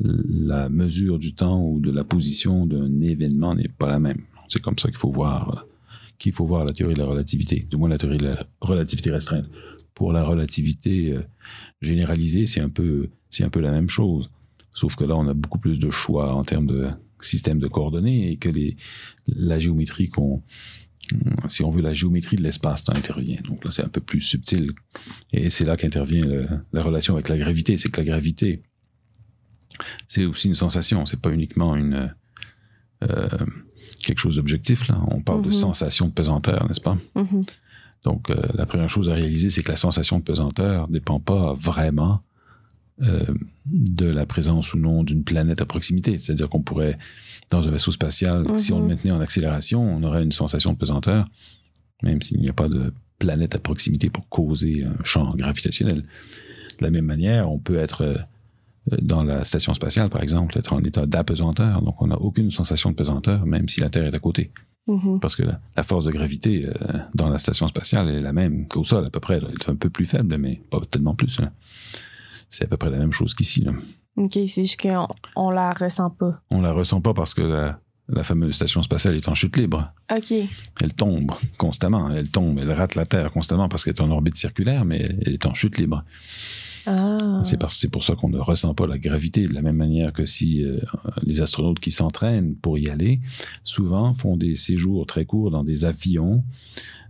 [0.00, 4.22] la mesure du temps ou de la position d'un événement n'est pas la même.
[4.48, 5.66] C'est comme ça qu'il faut voir
[6.18, 9.10] qu'il faut voir la théorie de la relativité, du moins la théorie de la relativité
[9.10, 9.46] restreinte.
[9.94, 11.22] Pour la relativité euh,
[11.80, 14.30] généralisée, c'est un peu c'est un peu la même chose,
[14.74, 16.88] sauf que là on a beaucoup plus de choix en termes de
[17.22, 18.76] système de coordonnées et que les
[19.26, 20.42] la géométrie qu'on
[21.48, 23.40] si on veut la géométrie de l'espace-temps intervient.
[23.44, 24.72] Donc là c'est un peu plus subtil
[25.32, 26.24] et c'est là qu'intervient
[26.72, 28.62] la relation avec la gravité, c'est que la gravité
[30.08, 32.14] c'est aussi une sensation, c'est pas uniquement une
[33.02, 33.28] euh,
[34.04, 35.00] quelque chose d'objectif là.
[35.08, 35.52] On parle de Mhm.
[35.54, 36.98] sensation de pesanteur, n'est-ce pas?
[37.16, 37.44] Mhm.
[38.04, 41.54] Donc euh, la première chose à réaliser, c'est que la sensation de pesanteur dépend pas
[41.54, 42.20] vraiment
[43.02, 43.24] euh,
[43.66, 46.18] de la présence ou non d'une planète à proximité.
[46.18, 46.98] C'est-à-dire qu'on pourrait
[47.50, 48.88] dans un vaisseau spatial, si on le Mhm.
[48.90, 51.28] maintenait en accélération, on aurait une sensation de pesanteur,
[52.02, 55.98] même s'il n'y a pas de planète à proximité pour causer un champ gravitationnel.
[56.02, 58.16] De la même manière, on peut être euh,
[59.02, 61.82] dans la station spatiale, par exemple, être en état d'apesanteur.
[61.82, 64.50] Donc, on n'a aucune sensation de pesanteur, même si la Terre est à côté.
[64.86, 65.20] Mhm.
[65.20, 66.72] Parce que la, la force de gravité euh,
[67.14, 69.36] dans la station spatiale est la même qu'au sol, à peu près.
[69.36, 71.38] Elle est un peu plus faible, mais pas tellement plus.
[71.40, 71.52] là.
[72.50, 73.62] C'est à peu près la même chose qu'ici.
[73.62, 73.72] là.
[74.16, 76.42] OK, c'est juste qu'on on la ressent pas.
[76.50, 79.92] On la ressent pas parce que la, la fameuse station spatiale est en chute libre.
[80.14, 80.34] OK.
[80.82, 82.10] Elle tombe constamment.
[82.10, 85.34] Elle tombe, elle rate la Terre constamment parce qu'elle est en orbite circulaire, mais elle
[85.34, 86.04] est en chute libre.
[86.86, 87.42] Ah.
[87.44, 90.12] C'est parce- c'est pour ça qu'on ne ressent pas la gravité de la même manière
[90.12, 90.80] que si euh,
[91.22, 93.20] les astronautes qui s'entraînent pour y aller,
[93.64, 96.42] souvent font des séjours très courts dans des avions,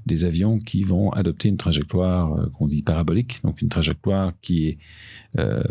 [0.07, 4.67] des avions qui vont adopter une trajectoire euh, qu'on dit parabolique, donc une trajectoire qui
[4.69, 4.79] est
[5.39, 5.63] euh,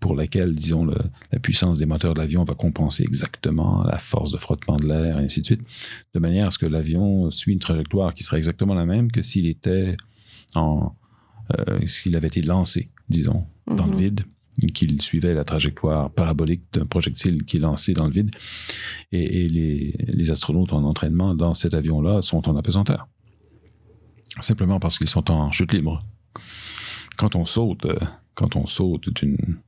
[0.00, 0.98] pour laquelle, disons, le-
[1.32, 5.18] la puissance des moteurs de l'avion va compenser exactement la force de frottement de l'air,
[5.18, 5.62] et ainsi de suite,
[6.14, 9.22] de manière à ce que l'avion suit une trajectoire qui serait exactement la même que
[9.22, 9.96] s'il était
[10.54, 10.92] en,
[11.58, 13.98] euh, s'il avait été lancé, disons, dans le Mhm.
[13.98, 14.20] vide,
[14.74, 18.30] qu'il suivait la trajectoire parabolique d'un projectile qui est lancé dans le vide.
[19.12, 23.06] Et, et les, les astronautes en entraînement dans cet avion-là sont en apesanteur.
[24.40, 26.04] Simplement parce qu'ils sont en chute libre.
[27.16, 27.98] Quand on saute, euh,
[28.34, 29.58] quand on saute d'une,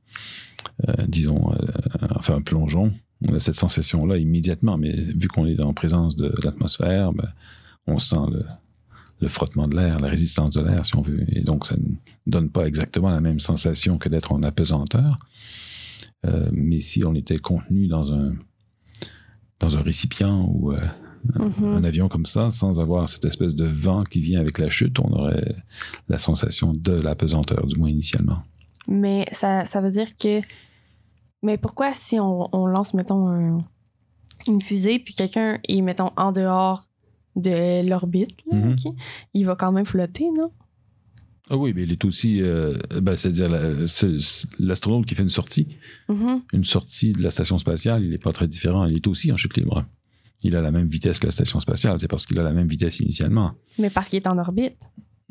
[0.87, 1.67] euh, disons, euh,
[2.15, 2.93] enfin un plongeon,
[3.27, 7.29] on a cette sensation-là immédiatement, mais vu qu'on est en présence de l'atmosphère, ben,
[7.87, 8.15] on sent
[9.19, 11.23] le, frottement de l'air, la résistance de l'air, si on veut.
[11.27, 11.95] Et donc, ça ne
[12.25, 15.17] donne pas exactement la même sensation que d'être en apesanteur.
[16.51, 18.33] Mais si on était contenu dans un,
[19.59, 20.73] dans un récipient ou
[21.35, 21.75] un, Mhm.
[21.77, 24.99] un avion comme ça, sans avoir cette espèce de vent qui vient avec la chute,
[24.99, 25.55] on aurait
[26.09, 28.39] la sensation de l'apesanteur, du moins initialement.
[28.87, 30.41] Mais ça, ça veut dire que.
[31.43, 33.63] Mais pourquoi si on, on lance, mettons, un-
[34.47, 36.87] une fusée, puis quelqu'un est, mettons, en dehors
[37.35, 38.71] de l'orbite, Mhm.
[38.73, 38.93] ok,
[39.33, 40.51] il va quand même flotter, non?
[41.49, 45.23] Ah oui, mais il est aussi, euh, ben, c'est-à-dire la- c'est- c'est l'astronaute qui fait
[45.23, 45.67] une sortie,
[46.07, 46.41] Mhm.
[46.53, 48.85] une sortie de la station spatiale, il n'est pas très différent.
[48.85, 49.85] Il est aussi en chute libre.
[50.43, 51.99] Il a la même vitesse que la station spatiale.
[51.99, 53.51] C'est parce qu'il a la même vitesse initialement.
[53.77, 54.77] Mais parce qu'il est en orbite.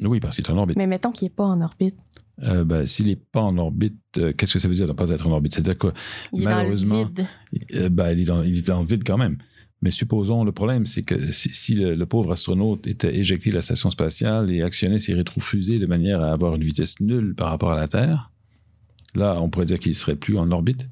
[0.02, 0.76] Oui, parce qu'il est en orbite.
[0.76, 1.96] Mais mettons qu'il n'est pas en orbite.
[2.42, 4.96] Euh, ben, S'il n'est pas en orbite, euh, qu'est-ce que ça veut dire de ne
[4.96, 5.52] pas être en orbite?
[5.54, 5.88] C'est-à-dire que
[6.32, 7.74] Il Malheureusement, est dans le vide.
[7.74, 9.36] euh, ben, il, est dans, il est dans le vide quand même.
[9.82, 13.54] Mais supposons, le problème, c'est que si, si le, le pauvre astronaute était éjecté de
[13.56, 17.48] la station spatiale et actionnait ses rétrofusées de manière à avoir une vitesse nulle par
[17.48, 18.30] rapport à la Terre,
[19.14, 20.88] là, on pourrait dire qu'il ne serait plus en orbite.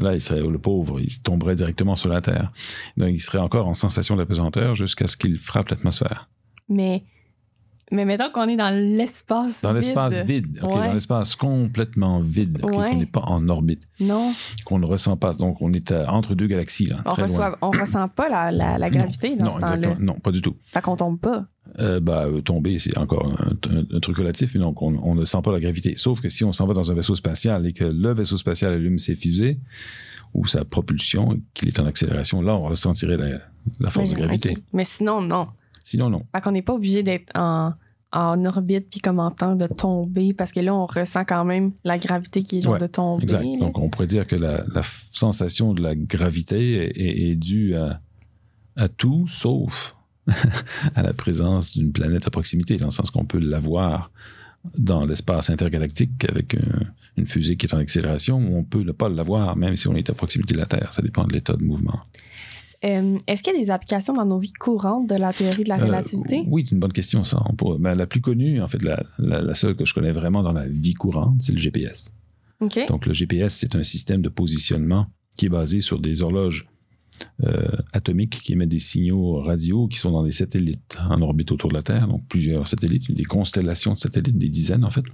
[0.00, 2.52] Là, il serait le pauvre, il tomberait directement sur la Terre.
[2.96, 6.28] Donc, il serait encore en sensation d'apesanteur jusqu'à ce qu'il frappe l'atmosphère.
[6.68, 7.04] Mais
[7.92, 9.76] Mais mettons qu'on est dans l'espace Dans vide.
[9.76, 10.86] l'espace vide, ok, Ouais.
[10.86, 12.90] dans l'espace complètement vide, ok, Ouais.
[12.90, 14.32] qu'on n'est pas en orbite, Non,
[14.64, 15.34] qu'on ne ressent pas.
[15.34, 17.10] Donc, on est à- entre deux galaxies, là, on,
[17.60, 19.96] on ressent pas la, la, la gravité dans non, ce temps-là.
[20.00, 20.56] Non, pas du tout.
[20.66, 21.46] Fait qu'on tombe pas.
[21.78, 25.14] Euh, bah, euh, tomber, c'est encore un, un- un truc relatif, mais donc on, on
[25.14, 25.94] ne sent pas la gravité.
[25.96, 28.72] Sauf que si on s'en va dans un vaisseau spatial et que le vaisseau spatial
[28.72, 29.58] allume ses fusées
[30.34, 33.38] ou sa propulsion, qu'il est en accélération, là, on ressentirait la,
[33.80, 34.56] la force de gravité.
[34.72, 35.48] Mais sinon, non.
[35.84, 36.22] Sinon, non.
[36.34, 37.72] Fait qu'on n'est pas obligé d'être en,
[38.12, 41.72] en orbite puis comme en temps de tomber parce que là, on ressent quand même
[41.84, 43.22] la gravité qui est genre Ouais, de tomber.
[43.24, 43.44] Exact.
[43.44, 43.58] là.
[43.58, 44.64] Donc, on pourrait dire que la,
[45.12, 48.00] sensation de la gravité est, est- est due à,
[48.76, 49.96] à tout sauf
[50.94, 54.10] à la présence d'une planète à proximité, dans le sens qu'on peut l'avoir
[54.78, 56.86] dans l'espace intergalactique avec un-
[57.18, 59.94] une fusée qui est en accélération, ou on peut ne pas l'avoir même si on
[59.94, 60.92] est à proximité de la Terre.
[60.94, 62.00] Ça dépend de l'état de mouvement.
[62.84, 65.68] Euh, Est-ce qu'il y a des applications dans nos vies courantes de la théorie de
[65.70, 66.42] la Euh, relativité?
[66.46, 67.42] oui, c'est une bonne question, ça.
[67.48, 70.12] On pourrait- ben, la plus connue, en fait, la, la- la seule que je connais
[70.12, 72.10] vraiment dans la vie courante, c'est le GPS.
[72.88, 76.66] Donc, le GPS, c'est un système de positionnement qui est basé sur des horloges
[77.44, 81.68] euh, atomiques qui émettent des signaux radio qui sont dans des satellites en orbite autour
[81.70, 85.04] de la Terre, donc plusieurs satellites, des constellations de satellites, des dizaines en fait.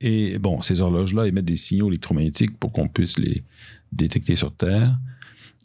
[0.00, 3.44] Et bon, ces horloges-là émettent des signaux électromagnétiques pour qu'on puisse les
[3.92, 4.98] détecter sur Terre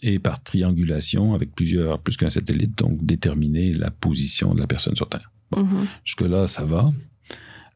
[0.05, 4.95] et par triangulation avec plusieurs, plus qu'un satellite, donc déterminer la position de la personne
[4.95, 5.31] sur Terre.
[5.55, 5.87] Mhm.
[6.03, 6.91] Jusque-là, ça va.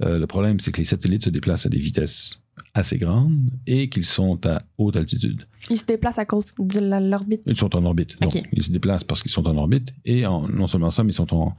[0.04, 2.42] Euh, le problème, c'est que les satellites se déplacent à des vitesses
[2.74, 5.46] assez grandes et qu'ils sont à haute altitude.
[5.70, 7.42] Ils se déplacent à cause de l'orbite.
[7.46, 8.20] Ils sont en orbite.
[8.22, 11.12] Donc, ils se déplacent parce qu'ils sont en orbite et en- non seulement ça, mais
[11.12, 11.56] ils sont en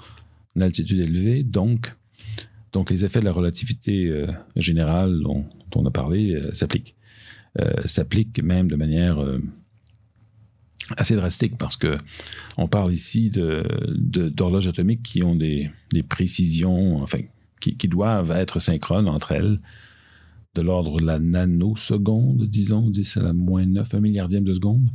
[0.60, 1.42] altitude élevée.
[1.42, 1.94] Donc,
[2.72, 6.96] donc les effets de la relativité euh, générale dont, dont on a parlé euh, s'appliquent.
[7.84, 9.18] S'appliquent même de manière
[10.96, 11.96] assez drastique parce que
[12.56, 13.64] on parle ici de,
[13.96, 17.20] de- d'horloges atomiques qui ont des, des précisions, enfin,
[17.60, 19.60] qui, qui doivent être synchrones entre elles
[20.54, 24.88] de l'ordre de la nanoseconde, disons, 10 à la moins 9, un milliardième de seconde.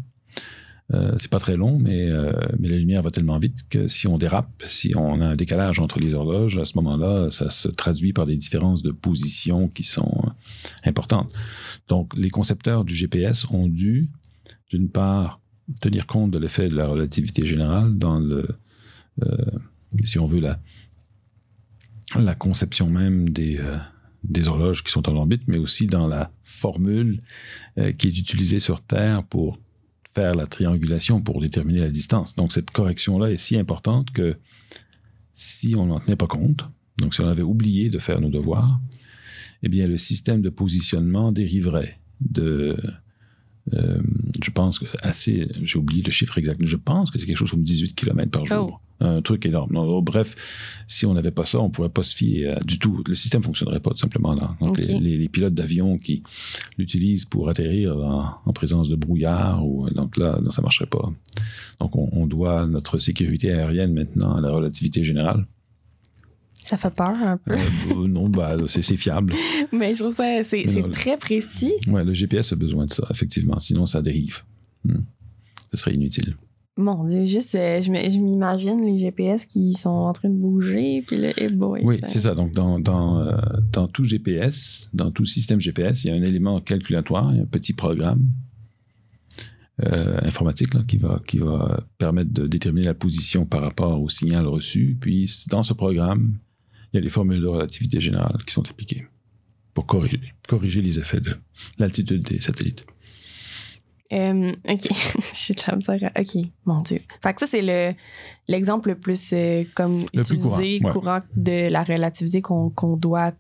[0.94, 4.06] Euh, c'est pas très long, mais, euh, mais la lumière va tellement vite que si
[4.06, 7.70] on dérape, si on a un décalage entre les horloges, à ce moment-là, ça se
[7.70, 10.30] traduit par des différences de position qui sont euh,
[10.84, 11.32] importantes.
[11.88, 14.12] Donc, les concepteurs du GPS ont dû,
[14.70, 15.40] d'une part,
[15.82, 18.48] tenir compte de l'effet de la relativité générale dans le,
[19.26, 19.36] euh,
[20.04, 20.60] si on veut, la,
[22.20, 23.78] la conception même des, euh,
[24.24, 27.20] des horloges qui sont en orbite, mais aussi dans la formule
[27.78, 29.60] euh, qui est utilisée sur Terre pour
[30.14, 32.36] faire la triangulation pour déterminer la distance.
[32.36, 34.38] Donc cette correction-là est si importante que
[35.34, 36.66] si on n'en tenait pas compte,
[36.98, 38.80] donc si on avait oublié de faire nos devoirs,
[39.64, 42.78] eh bien le système de positionnement dériverait de,
[43.74, 44.00] euh,
[44.44, 47.52] je pense, que assez, j'ai oublié le chiffre exact, je pense que c'est quelque chose
[47.52, 48.82] comme 18 km par jour.
[49.02, 49.76] Un truc énorme.
[49.76, 50.36] Oh, bref,
[50.88, 53.04] si on n'avait pas ça, on ne pourrait pas se fier du tout.
[53.06, 54.34] Le système ne fonctionnerait pas, tout simplement.
[54.34, 54.56] Là.
[54.62, 56.24] Donc, les, les- les pilotes d'avion qui
[56.78, 61.12] l'utilisent pour atterrir en, en présence de brouillard, ou, donc là, ça ne marcherait pas.
[61.82, 65.46] Donc, on, on doit notre sécurité aérienne maintenant à la relativité générale.
[66.66, 67.54] Ça fait peur un peu.
[67.54, 69.36] Euh, non, bah, c'est c'est fiable.
[69.72, 71.74] Mais je trouve ça, c'est très précis.
[71.86, 73.60] Ouais, le GPS a besoin de ça, effectivement.
[73.60, 74.40] Sinon, ça dérive.
[74.84, 75.02] Hmm.
[75.72, 76.36] Ce serait inutile.
[76.78, 81.18] Mon Dieu, juste, euh, je m'imagine les GPS qui sont en train de bouger, puis
[81.18, 81.82] le hey boy.
[81.84, 82.34] Oui, c'est ça.
[82.34, 83.38] Donc, dans, dans, euh,
[83.72, 87.40] dans tout GPS, dans tout système GPS, il y a un élément calculatoire, il y
[87.40, 88.26] a un petit programme
[89.84, 94.10] euh, informatique là, qui, va, qui va permettre de déterminer la position par rapport au
[94.10, 94.98] signal reçu.
[95.00, 96.40] Puis, dans ce programme,
[96.94, 99.06] il y a les formules de relativité générale qui sont appliquées
[99.74, 101.36] pour corriger, corriger les effets de
[101.78, 102.86] l'altitude des satellites.
[104.14, 104.82] Euh, ok,
[105.34, 106.12] j'ai de la misère.
[106.16, 107.00] à- Ok, mon Dieu.
[107.24, 107.94] Fait que ça, c'est le,
[108.48, 110.92] l'exemple le plus euh, comme Le plus utilisé, courant, ouais.
[110.94, 113.34] courant de la relativité qu'on, qu'on doit,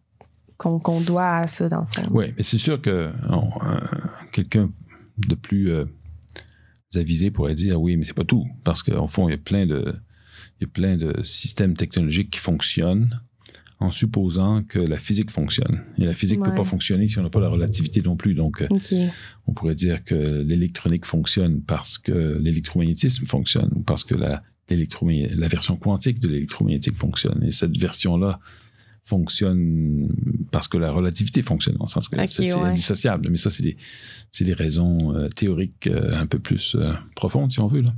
[0.57, 2.01] qu'on, qu'on doit à ça, dans le fond.
[2.11, 3.79] Oui, mais c'est sûr que on, euh,
[4.33, 4.69] quelqu'un
[5.27, 5.71] de plus
[6.95, 8.47] avisé pourrait dire oui, mais c'est pas tout.
[8.63, 9.95] Parce qu'en fond, il y a plein de,
[10.59, 13.21] il y a plein de systèmes technologiques qui fonctionnent
[13.85, 15.83] en supposant que la physique fonctionne.
[15.97, 16.49] Et la physique ne Ouais.
[16.51, 18.33] peut pas fonctionner si on n'a pas la relativité non plus.
[18.33, 18.67] Donc, euh,
[19.47, 25.47] on pourrait dire que l'électronique fonctionne parce que l'électromagnétisme fonctionne, ou parce que la, la
[25.47, 27.43] version quantique de l'électromagnétique fonctionne.
[27.43, 28.39] Et cette version-là
[29.03, 30.09] fonctionne
[30.51, 32.61] parce que la relativité fonctionne, en sens que c'est, ouais.
[32.61, 33.29] indissociable.
[33.29, 33.77] Mais ça, c'est des,
[34.41, 37.81] des raisons euh, théoriques euh, un peu plus euh, profondes, si on veut.
[37.81, 37.93] Là.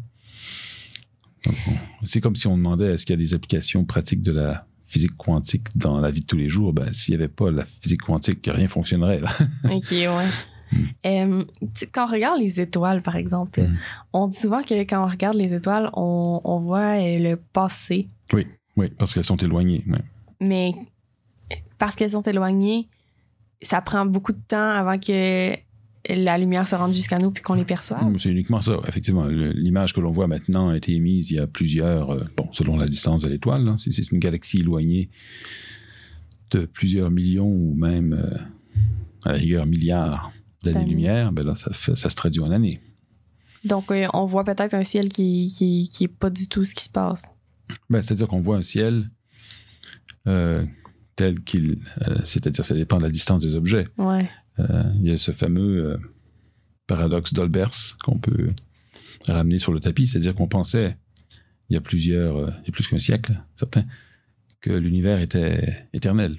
[2.05, 5.15] C'est comme si on demandait est-ce qu'il y a des applications pratiques de la physique
[5.17, 6.73] quantique dans la vie de tous les jours.
[6.73, 9.19] Ben, s'il n'y avait pas la physique quantique, rien fonctionnerait.
[9.19, 9.29] Là.
[9.65, 10.25] Ok, ouais.
[11.05, 11.45] Euh,
[11.75, 13.77] sais, quand on regarde les étoiles, par exemple, Mm.
[14.13, 18.09] on dit souvent que quand on regarde les étoiles, on, on voit euh, le passé.
[18.33, 18.47] Oui.
[18.75, 19.83] Oui, parce qu'elles sont éloignées.
[19.87, 19.99] ouais.
[20.41, 20.71] mais
[21.79, 22.87] parce qu'elles sont éloignées,
[23.61, 25.53] ça prend beaucoup de temps avant que
[26.15, 28.03] la lumière se rende jusqu'à nous puis qu'on les perçoive.
[28.05, 28.79] Mm, C'est uniquement ça.
[28.87, 32.47] Effectivement, l'image que l'on voit maintenant a été émise il y a plusieurs, euh, bon,
[32.53, 35.09] selon la distance de l'étoile, là, si c'est une galaxie éloignée
[36.51, 38.37] de plusieurs millions ou même euh,
[39.25, 40.31] à la rigueur milliards
[40.63, 40.79] D'années.
[40.79, 42.81] d'années-lumière, ben là, ça, fait- ça se traduit en années.
[43.65, 46.73] Donc, euh, on voit peut-être un ciel qui, qui, qui est pas du tout ce
[46.73, 47.23] qui se passe.
[47.89, 49.09] Ben, c'est-à-dire qu'on voit un ciel
[51.15, 51.77] tel qu'il.
[52.25, 53.87] c'est-à-dire, ça dépend de la distance des objets.
[53.97, 54.29] Ouais.
[54.59, 55.97] Euh, il y a ce fameux euh,
[56.87, 57.71] paradoxe d'Olbers
[58.03, 58.51] qu'on peut
[59.27, 60.97] ramener sur le tapis, c'est-à-dire qu'on pensait,
[61.69, 63.85] il y a plusieurs, euh, il y a plus qu'un siècle, certains,
[64.61, 66.37] que l'univers était éternel.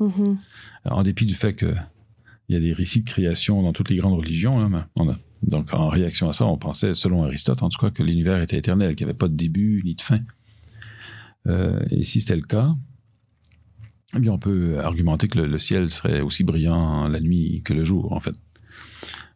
[0.00, 0.38] Mhm.
[0.86, 1.76] En dépit du fait qu'il
[2.48, 5.18] y a des récits de création dans toutes les grandes religions, là, mais on a-
[5.42, 8.56] donc en réaction à ça, on pensait, selon Aristote en tout cas, que l'univers était
[8.58, 10.20] éternel, qu'il n'y avait pas de début ni de fin.
[11.48, 12.74] Euh, et si c'était le cas,
[14.14, 17.72] eh bien, on peut argumenter que le, le ciel serait aussi brillant la nuit que
[17.72, 18.34] le jour, en fait.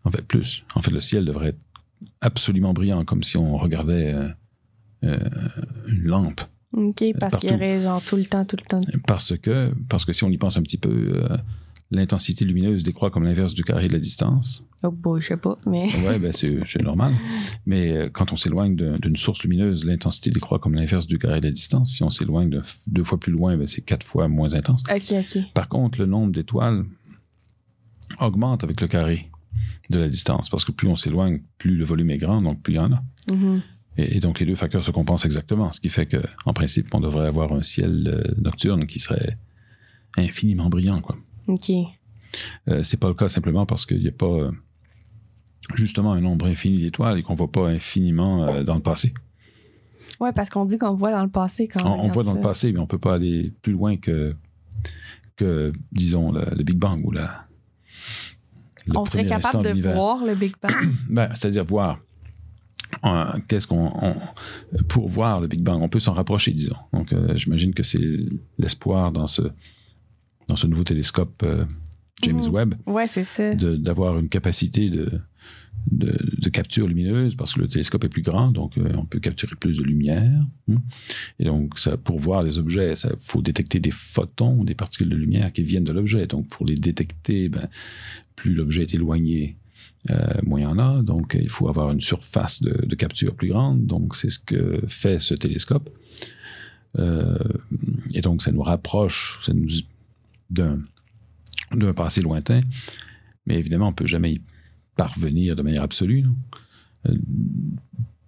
[0.05, 0.65] En fait, plus.
[0.75, 1.61] En fait, le ciel devrait être
[2.21, 4.29] absolument brillant, comme si on regardait euh,
[5.05, 5.19] euh,
[5.89, 6.41] une lampe.
[6.73, 8.81] OK, parce qu'il y aurait genre tout le temps, tout le temps.
[9.07, 11.37] Parce que, parce que si on y pense un petit peu, euh,
[11.91, 14.65] l'intensité lumineuse décroît comme l'inverse du carré de la distance.
[14.83, 15.89] Oh boy, je sais pas, mais.
[16.07, 17.13] Ouais, ben c'est normal.
[17.65, 21.41] Mais euh, quand on s'éloigne d'un- d'une source lumineuse, l'intensité décroît comme l'inverse du carré
[21.41, 21.95] de la distance.
[21.95, 24.83] Si on s'éloigne de deux fois plus loin, ben c'est quatre fois moins intense.
[24.93, 25.39] OK, OK.
[25.55, 26.85] Par contre, le nombre d'étoiles
[28.21, 29.31] augmente avec le carré
[29.91, 32.75] de la distance, parce que plus on s'éloigne, plus le volume est grand, donc plus
[32.75, 33.03] il y en a.
[33.33, 33.63] Mhm.
[33.97, 36.93] Et, et donc les deux facteurs se compensent exactement, ce qui fait que, en principe,
[36.95, 39.39] on devrait avoir un ciel euh, nocturne qui serait
[40.19, 41.17] infiniment brillant, quoi.
[41.49, 41.71] OK.
[42.69, 44.51] Euh, c'est pas le cas simplement parce qu'il n'y a pas euh,
[45.75, 49.15] justement un nombre infini d'étoiles et qu'on voit pas infiniment euh, dans le passé.
[50.21, 52.37] Ouais, parce qu'on dit qu'on voit dans le passé quand On, on voit dans ça.
[52.39, 54.35] le passé, mais on peut pas aller plus loin que,
[55.37, 57.45] que disons, le, le Big Bang ou la.
[58.95, 60.73] On serait capable de voir le Big Bang.
[61.11, 61.99] Ben, c'est-à-dire voir.
[63.05, 63.91] euh, Qu'est-ce qu'on.
[64.01, 64.17] on-
[64.89, 66.77] pour voir le Big Bang, on peut s'en rapprocher, disons.
[66.93, 67.99] Donc, j'imagine que c'est
[68.59, 69.43] l'espoir dans ce,
[70.49, 71.65] dans ce nouveau télescope euh,
[72.23, 72.51] James Mhm.
[72.55, 73.55] Webb ouais, c'est ça.
[73.55, 75.11] de- d'avoir une capacité de,
[75.91, 79.21] de, de capture lumineuse parce que le télescope est plus grand, donc euh, on peut
[79.21, 80.43] capturer plus de lumière.
[80.71, 80.77] hein.
[81.39, 85.17] Et donc, ça, pour voir les objets, il faut détecter des photons, des particules de
[85.17, 86.27] lumière qui viennent de l'objet.
[86.27, 87.69] Donc, pour les détecter, ben,
[88.35, 89.57] plus l'objet est éloigné,
[90.11, 91.03] euh, moins il y en a.
[91.03, 93.87] Donc, il faut avoir une surface de, de capture plus grande.
[93.87, 95.89] Donc, c'est ce que fait ce télescope.
[96.99, 97.37] Euh,
[98.15, 99.69] et donc, ça nous rapproche ça nous,
[100.51, 100.79] d'un
[101.75, 102.63] d'un passé lointain.
[103.47, 104.41] Mais évidemment, on ne peut jamais y
[104.97, 106.25] parvenir de manière absolue.
[107.09, 107.15] Euh,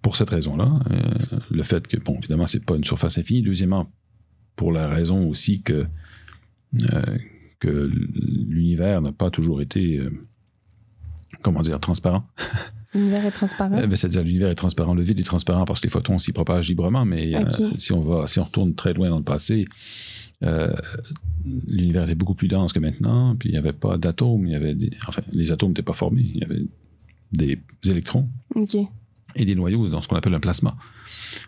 [0.01, 3.41] pour cette raison-là, euh, le fait que, bon, évidemment, c'est pas une surface infinie.
[3.41, 3.91] Deuxièmement,
[4.55, 5.87] pour la raison aussi que,
[6.93, 7.17] euh,
[7.59, 7.91] que
[8.47, 10.01] l'univers n'a pas toujours été,
[11.41, 12.25] comment dire, transparent.
[12.95, 13.77] L'univers est transparent.
[13.77, 16.69] Ben, C'est-à-dire l'univers est transparent, le vide est transparent parce que les photons s'y propagent
[16.69, 17.33] librement, mais
[17.77, 19.67] si on va, si on retourne très loin dans le passé,
[20.43, 20.73] euh,
[21.67, 24.55] l'univers était beaucoup plus dense que maintenant, puis il n'y avait pas d'atomes, il y
[24.55, 26.65] avait des, enfin les atomes n'étaient pas formés, il y avait
[27.33, 28.27] des électrons
[29.35, 30.75] et des noyaux dans ce qu'on appelle un plasma.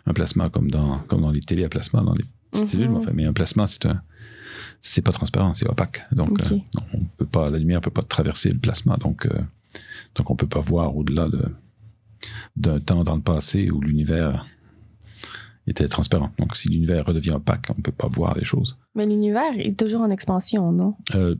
[0.06, 2.70] Un plasma comme dans, comme dans les télé à plasma, dans les petites Mhm.
[2.70, 4.02] cellules, enfin, mais un plasma c'est un
[4.80, 6.02] c'est pas transparent, c'est opaque.
[6.12, 6.52] Donc Ok.
[6.52, 6.56] euh,
[6.94, 9.40] on peut pas, la lumière peut pas traverser le plasma, donc euh,
[10.16, 11.42] donc on peut pas voir au-delà de
[12.56, 14.46] d'un temps dans le passé où l'univers
[15.66, 16.30] était transparent.
[16.38, 18.76] Donc si l'univers redevient opaque, on peut pas voir les choses.
[18.96, 20.94] Mais l'univers est toujours en expansion, non?
[21.14, 21.36] Euh,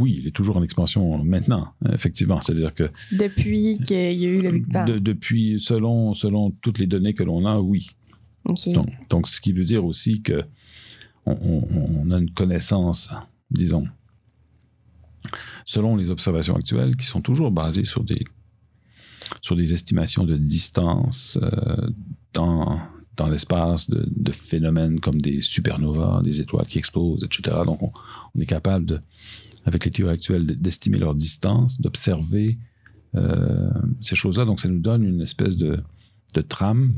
[0.00, 2.40] oui, il est toujours en expansion maintenant, effectivement.
[2.40, 4.88] C'est-à-dire que Depuis qu'il y a eu le Big Bang.
[4.88, 7.88] de- depuis, selon, selon toutes les données que l'on a, oui.
[8.46, 10.42] Donc, donc, ce qui veut dire aussi que
[11.26, 13.10] on, on- on a une connaissance,
[13.50, 13.86] disons,
[15.66, 18.24] selon les observations actuelles, qui sont toujours basées sur des,
[19.42, 21.90] sur des estimations de distance euh,
[22.32, 22.80] dans,
[23.16, 27.56] dans l'espace, de, phénomènes comme des supernovas, des étoiles qui explosent, etc.
[27.64, 29.00] Donc, on, est capable, de,
[29.64, 32.58] avec les théories actuelles, de- d'estimer leur distance, d'observer
[33.14, 33.70] euh,
[34.00, 34.44] ces choses-là.
[34.44, 35.82] Donc, ça nous donne une espèce de,
[36.48, 36.94] trame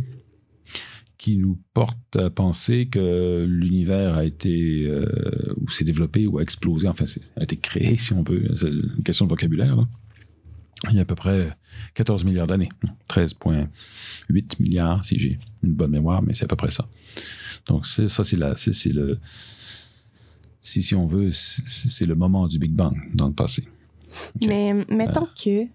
[1.16, 6.42] qui nous porte à penser que l'univers a été euh, ou s'est développé ou a
[6.42, 7.06] explosé, enfin
[7.36, 9.76] a été créé si on veut, c'est une question de vocabulaire.
[9.76, 9.88] là.
[10.90, 11.56] Il y a à peu près
[11.94, 12.68] 14 milliards d'années,
[13.08, 16.86] 13,8 milliards si j'ai une bonne mémoire, mais c'est à peu près ça.
[17.66, 19.18] Donc ça c'est la, c'est le,
[20.60, 23.64] si si on veut, c'est le moment du Big Bang dans le passé.
[24.46, 25.66] Mais mettons que.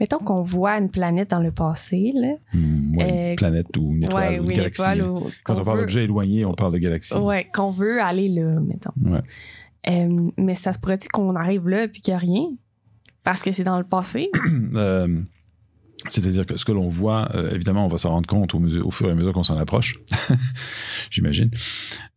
[0.00, 2.32] Mettons qu'on voit une planète dans le passé, là.
[2.52, 4.82] Hmm, ouais, Euh, planète ou une étoile ouais, ou une une galaxie.
[4.82, 7.14] étoile ou Quand on parle d'objets éloignés, on parle de galaxie.
[7.18, 8.90] Ouais, qu'on veut aller là, mettons.
[9.00, 9.20] Ouais.
[9.88, 12.46] Euh, mais ça se pourrait-tu qu'on arrive là puis qu'il n'y a rien?
[13.24, 14.30] Parce que c'est dans le passé.
[14.74, 15.20] Euh,
[16.10, 18.84] C'est-à-dire que ce que l'on voit, euh, évidemment, on va s'en rendre compte au, mesure-
[18.84, 20.00] au fur et à mesure qu'on s'en approche,
[21.10, 21.48] j'imagine.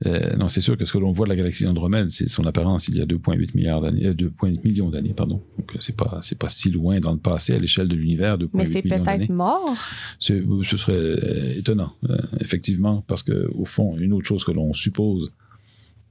[0.08, 2.46] Euh, non, c'est sûr que ce que l'on voit de la galaxie d'Andromède, c'est son
[2.46, 5.44] apparence il y a 2,8 milliards d'années, euh, 2,8 millions d'années, pardon.
[5.58, 8.50] Donc c'est pas c'est pas si loin dans le passé à l'échelle de l'univers, 2,8
[8.54, 9.76] mais c'est peut-être mort.
[10.18, 10.34] Ce
[10.78, 15.32] serait étonnant, euh, effectivement, parce que au fond, une autre chose que l'on suppose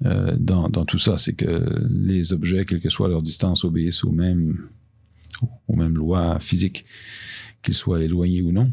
[0.01, 4.11] dans, dans tout ça, c'est que les objets, quelle que soit leur distance, obéissent aux
[4.12, 4.59] mêmes,
[5.68, 6.85] aux mêmes lois physiques,
[7.62, 8.70] qu'ils soient éloignés ou non.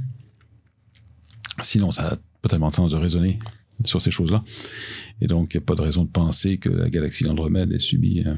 [1.61, 3.37] Sinon, ça n'a pas tellement de sens de raisonner
[3.85, 4.43] sur ces choses-là.
[5.21, 7.79] Et donc, il n'y a pas de raison de penser que la galaxie d'Andromède ait
[7.79, 8.35] subi euh,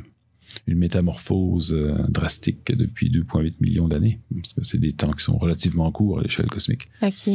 [0.67, 4.19] une métamorphose euh, drastique depuis 2,8 millions d'années.
[4.36, 6.88] Parce que c'est des temps qui sont relativement courts à l'échelle cosmique.
[7.01, 7.30] OK.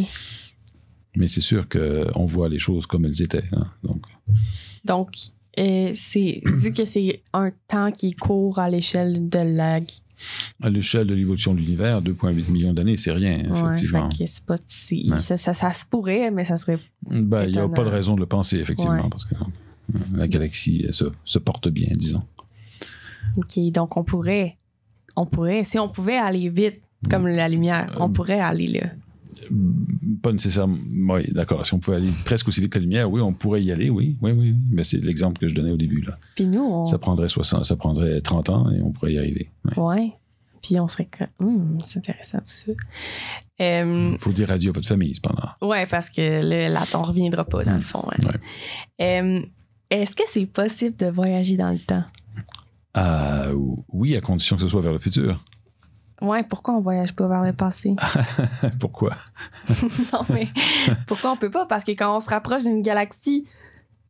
[1.17, 3.45] Mais c'est sûr qu'on voit les choses comme elles étaient.
[3.53, 3.67] hein.
[3.83, 4.07] Donc,
[4.85, 5.11] Donc,
[5.59, 9.81] euh, c'est vu que c'est un temps qui court à l'échelle de la.
[10.63, 14.09] À l'échelle de l'évolution de l'univers, 2,8 millions d'années, c'est rien, effectivement.
[14.47, 14.57] pas.
[15.11, 15.21] Ouais.
[15.21, 16.79] ça, ça, ça se pourrait, mais ça serait.
[17.09, 19.09] Ben, il n'y a pas de raison de le penser, effectivement, Ouais.
[19.11, 22.23] parce que euh, la galaxie se, se porte bien, disons.
[23.37, 24.57] OK, donc on pourrait.
[25.17, 25.65] On pourrait.
[25.65, 28.91] Si on pouvait aller vite, comme la lumière, on Euh, pourrait aller là.
[30.23, 30.79] Pas nécessairement.
[31.15, 31.65] Oui, d'accord.
[31.67, 33.91] Si on pouvait aller presque aussi vite que la lumière, oui, on pourrait y aller,
[33.91, 34.17] oui.
[34.23, 34.51] Oui, oui.
[34.51, 34.57] oui.
[34.71, 36.01] Mais c'est l'exemple que je donnais au début.
[36.03, 36.19] Là.
[36.35, 36.85] Puis nous, on.
[36.85, 39.51] Ça, prendrait 60, ça prendrait 30 ans et on pourrait y arriver.
[39.77, 40.13] Il Ouais.
[40.63, 41.29] Puis on serait comme.
[41.49, 42.73] Hum, c'est intéressant tout ça.
[43.61, 45.49] Euh, faut dire adieu à votre famille, cependant.
[45.63, 48.05] ouais, parce que là, là on reviendra pas, dans le fond.
[48.13, 48.31] hein.
[49.01, 49.41] Euh,
[49.91, 52.05] Est-ce que c'est possible de voyager dans le temps?
[52.95, 53.43] Ah,
[53.93, 55.43] oui, à condition que ce soit vers le futur.
[56.21, 57.95] Ouais, pourquoi on voyage pas vers le passé?
[58.81, 59.17] Pourquoi?
[60.13, 60.49] non, mais
[61.07, 61.65] pourquoi on peut pas?
[61.65, 63.47] Parce que quand on se rapproche d'une galaxie,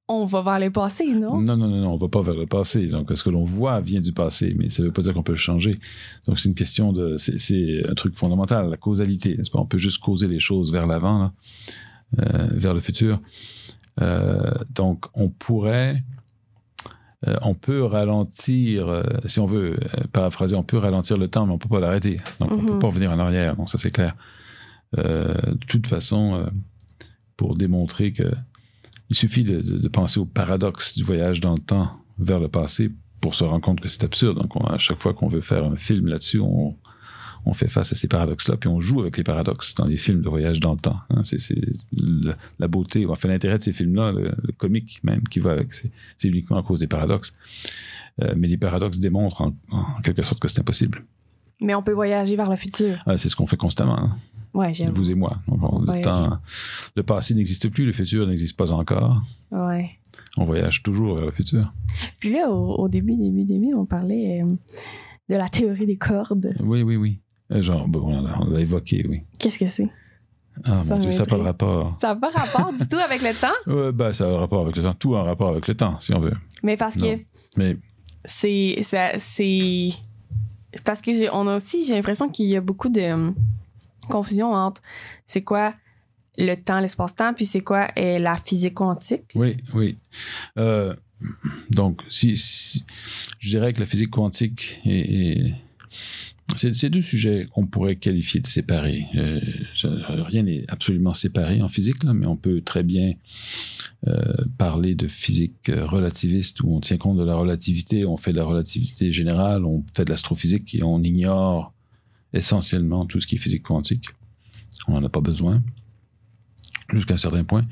[0.09, 1.39] on va vers le passé, non?
[1.39, 2.87] Non, non, non, non, on va pas vers le passé.
[2.87, 5.33] Donc, ce que l'on voit vient du passé, mais ça veut pas dire qu'on peut
[5.33, 5.79] le changer.
[6.27, 7.17] Donc, c'est une question de.
[7.19, 9.59] C'est un truc fondamental, la causalité, n'est-ce pas?
[9.59, 11.31] On peut juste causer les choses vers l'avant,
[12.19, 13.21] euh, vers le futur.
[14.01, 16.03] Euh, donc, on pourrait.
[17.27, 21.47] Euh, on peut ralentir, euh, si on veut euh, paraphraser, on peut ralentir le temps,
[21.47, 22.17] mais on peut pas l'arrêter.
[22.39, 22.79] Donc, on peut Mhm.
[22.79, 23.57] pas revenir en arrière.
[23.57, 24.15] Donc, ça, c'est clair.
[24.97, 26.49] De toute façon,
[27.37, 28.31] pour démontrer que
[29.11, 32.49] il suffit de, de- de penser au paradoxe du voyage dans le temps vers le
[32.49, 32.91] passé
[33.21, 34.39] pour se rendre compte que c'est absurde.
[34.39, 36.77] Donc, on- à chaque fois qu'on veut faire un film là-dessus, on,
[37.49, 40.21] on fait face à ces paradoxes-là, puis on joue avec les paradoxes dans les films
[40.23, 40.99] de voyage dans le temps.
[41.11, 41.23] hein.
[41.25, 41.39] C'est
[42.59, 45.91] la beauté, enfin l'intérêt de ces films-là, le, le comique même qui va avec, c'est
[46.29, 47.35] uniquement à cause des paradoxes.
[48.23, 51.05] Euh, mais les paradoxes démontrent en, en quelque sorte que c'est impossible.
[51.61, 52.99] Mais on peut voyager vers le futur.
[53.07, 53.99] Ah, c'est ce qu'on fait constamment.
[53.99, 54.17] hein.
[54.55, 55.39] Ouais, vous et moi.
[55.49, 56.39] On- le, temps,
[56.97, 59.23] le passé n'existe plus, le futur n'existe pas encore.
[59.53, 59.91] Ouais.
[60.37, 61.73] On voyage toujours vers le futur.
[62.19, 64.47] Puis là, au, au début, début, début, on parlait euh,
[65.29, 66.51] de la théorie des cordes.
[66.61, 67.19] Oui, oui, oui.
[67.53, 69.23] Euh, Genre, bon, on l'a on l'a évoqué, oui.
[69.39, 69.89] Qu'est-ce que c'est?
[70.65, 71.95] Ah, Ça mon Dieu, ça n'a pas de rapport.
[72.01, 74.63] Ça n'a pas rapport du tout avec le temps, Ouais, ben, ça a un rapport
[74.63, 74.95] avec le temps.
[74.95, 76.35] Tout a un rapport avec le temps, si on veut.
[76.63, 77.19] mais parce que.
[77.57, 77.77] Mais
[78.25, 78.77] c'est
[80.85, 83.35] parce que on a aussi j'ai l'impression qu'il y a beaucoup de hum,
[84.11, 84.83] confusion entre
[85.27, 85.75] c'est quoi
[86.37, 89.97] le temps l'espace-temps puis c'est quoi euh, la physique quantique oui, oui.
[90.59, 90.95] Euh,
[91.71, 92.85] donc, si, si-
[93.41, 94.91] je dirais que la physique quantique est.
[95.47, 95.55] est-
[96.57, 99.07] c'est deux sujets qu'on pourrait qualifier de séparés.
[99.15, 99.41] Euh,
[99.85, 103.13] rien n'est absolument séparé en physique, là, mais on peut très bien
[104.07, 108.33] euh, parler de physique euh, relativiste où on tient compte de la relativité, on fait
[108.33, 111.75] de la relativité générale, on fait de l'astrophysique et on ignore
[112.33, 114.07] essentiellement tout ce qui est physique quantique.
[114.87, 115.63] On n'en a pas besoin
[116.93, 117.63] jusqu'à un certain point.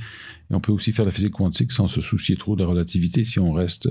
[0.51, 3.25] Et on peut aussi faire la physique quantique sans se soucier trop de la relativité
[3.25, 3.89] si on reste,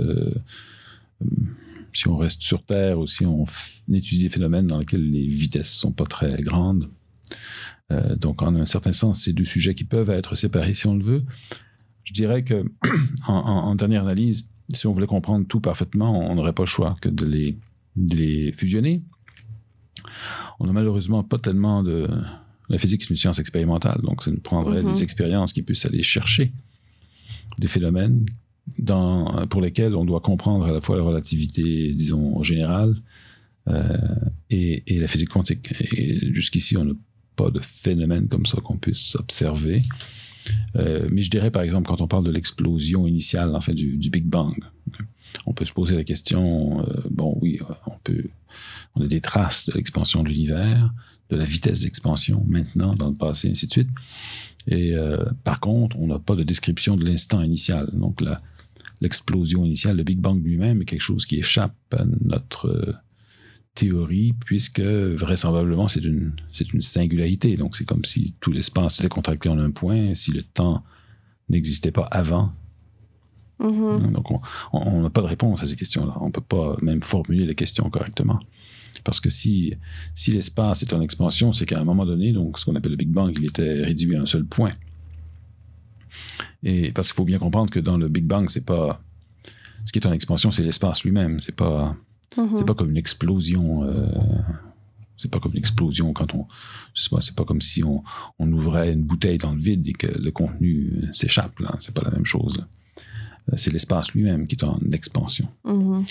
[1.95, 3.45] si on reste sur Terre ou si on,
[3.91, 6.89] étudie des phénomènes dans lesquels les vitesses sont pas très grandes.
[7.91, 10.95] Euh, donc, en un certain sens, c'est deux sujets qui peuvent être séparés si on
[10.95, 11.23] le veut.
[12.03, 12.65] Je dirais que,
[13.27, 17.09] en, dernière analyse, si on voulait comprendre tout parfaitement, on n'aurait pas le choix que
[17.09, 17.57] de les,
[17.95, 19.03] de les fusionner.
[20.59, 22.07] On n'a malheureusement pas tellement de,
[22.69, 24.93] la physique est une science expérimentale, donc ça nous prendrait Mhm.
[24.93, 26.51] des expériences qui puissent aller chercher
[27.57, 28.25] des phénomènes
[29.49, 32.95] pour lesquels on doit comprendre à la fois la relativité, disons, générale
[33.67, 33.97] euh,
[34.49, 35.73] et, la physique quantique.
[36.33, 36.93] Jusqu'ici, on n'a
[37.35, 39.83] pas de phénomène comme ça qu'on puisse observer.
[40.75, 44.25] Euh, mais je dirais, par exemple, quand on parle de l'explosion initiale, en du Big
[44.25, 44.55] Bang,
[45.45, 48.29] on peut se poser la question, euh, bon, oui, on peut,
[48.95, 50.93] On a des traces de l'expansion de l'univers,
[51.29, 53.89] de la vitesse d'expansion maintenant, dans le passé, ainsi de suite.
[54.67, 57.89] Et euh, par contre, on n'a pas de description de l'instant initial.
[57.93, 58.41] Donc la-
[59.05, 62.03] l'explosion initiale, le Big Bang lui-même est quelque chose qui échappe à
[62.33, 62.93] notre euh,
[63.73, 67.55] théorie, puisque vraisemblablement c'est une, c'est une singularité.
[67.57, 70.83] Donc c'est comme si tout l'espace était contracté en un point, si le temps
[71.49, 72.51] n'existait pas avant.
[73.59, 74.11] Mhm.
[74.11, 74.39] Donc on-
[74.73, 76.13] on on n'a pas de réponse à ces questions-là.
[76.19, 78.39] On ne peut pas même formuler les questions correctement.
[79.03, 79.73] Parce que si,
[80.15, 82.97] si l'espace est en expansion, c'est qu'à un moment donné, donc ce qu'on appelle le
[82.97, 84.71] Big Bang, il était réduit à un seul point.
[86.65, 89.01] Et parce qu'il faut bien comprendre que dans le Big Bang, c'est pas
[89.85, 91.39] ce qui est en expansion, c'est l'espace lui-même.
[91.39, 91.95] C'est pas
[92.37, 92.57] Mhm.
[92.57, 93.83] c'est pas comme une explosion.
[93.83, 94.07] euh,
[95.17, 96.45] c'est pas comme une explosion quand on.
[96.93, 98.03] Je sais pas, c'est pas comme si on,
[98.39, 101.57] on ouvrait une bouteille dans le vide et que le contenu euh, s'échappe.
[101.59, 102.65] Là, c'est pas la même chose.
[103.49, 106.03] Euh, C'est l'espace lui-même qui est en expansion, Mhm.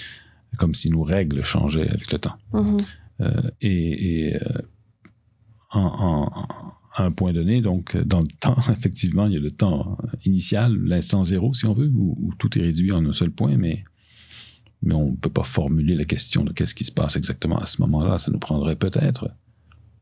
[0.56, 2.36] comme si nos règles changeaient avec le temps.
[2.54, 2.80] Mhm.
[3.20, 4.40] Euh, et et, euh,
[5.72, 9.98] en, en- un point donné, donc dans le temps, effectivement, il y a le temps
[10.24, 13.84] initial, l'instant zéro, si on veut, où, tout est réduit en un seul point, mais,
[14.82, 17.66] mais on ne peut pas formuler la question de qu'est-ce qui se passe exactement à
[17.66, 18.18] ce moment-là.
[18.18, 19.30] Ça nous prendrait peut-être,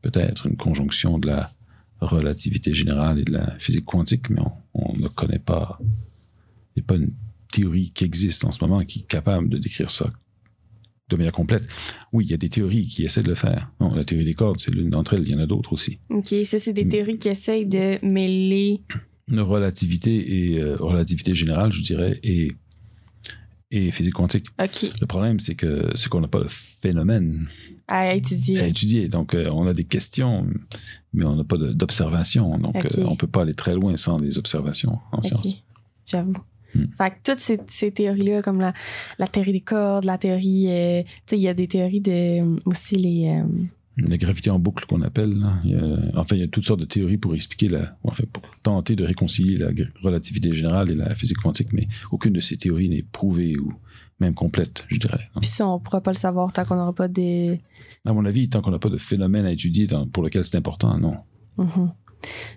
[0.01, 1.51] peut-être une conjonction de la
[1.99, 5.79] relativité générale et de la physique quantique, mais on, on ne connaît pas.
[6.75, 7.13] Il n'y a pas une
[7.51, 10.11] théorie qui existe en ce moment qui est capable de décrire ça
[11.13, 11.63] de manière complète.
[12.11, 13.71] Oui, il y a des théories qui essaient de le faire.
[13.79, 15.23] Non, la théorie des cordes, c'est l'une d'entre elles.
[15.27, 15.99] Il y en a d'autres aussi.
[16.09, 18.81] OK, ça, c'est des théories qui essayent de mêler.
[19.31, 22.51] Relativité et euh, relativité générale, je dirais, et,
[23.71, 24.47] et physique quantique.
[24.61, 27.45] OK, Le problème, c'est que c'est qu'on n'a pas de phénomène
[27.87, 28.59] à étudier.
[28.59, 29.07] à étudier.
[29.07, 30.45] Donc, euh, on a des questions,
[31.13, 32.57] mais on n'a pas d'observation.
[32.57, 35.63] Donc, euh, on ne peut pas aller très loin sans des observations en OK, science.
[36.05, 36.35] J'avoue.
[36.75, 36.85] Hmm.
[36.97, 38.73] Fait que toutes ces, ces théories-là, comme la,
[39.19, 40.65] la théorie des cordes, la théorie.
[40.69, 42.59] euh, tu sais, il y a des théories de.
[42.67, 43.27] Aussi les.
[43.29, 43.43] euh,
[43.97, 45.37] La gravité en boucle qu'on appelle.
[45.39, 47.95] là, il y a- enfin, il y a toutes sortes de théories pour expliquer la,
[48.03, 49.69] enfin, pour tenter de réconcilier la
[50.01, 53.71] relativité générale et la physique quantique, mais aucune de ces théories n'est prouvée ou
[54.19, 55.29] même complète, je dirais.
[55.41, 57.61] Puis ça, on pourra pas le savoir tant qu'on n'aura pas des.
[58.05, 60.57] À mon avis, tant qu'on n'a pas de phénomène à étudier dans- pour lequel c'est
[60.57, 61.17] important, non.
[61.57, 61.91] Mhm.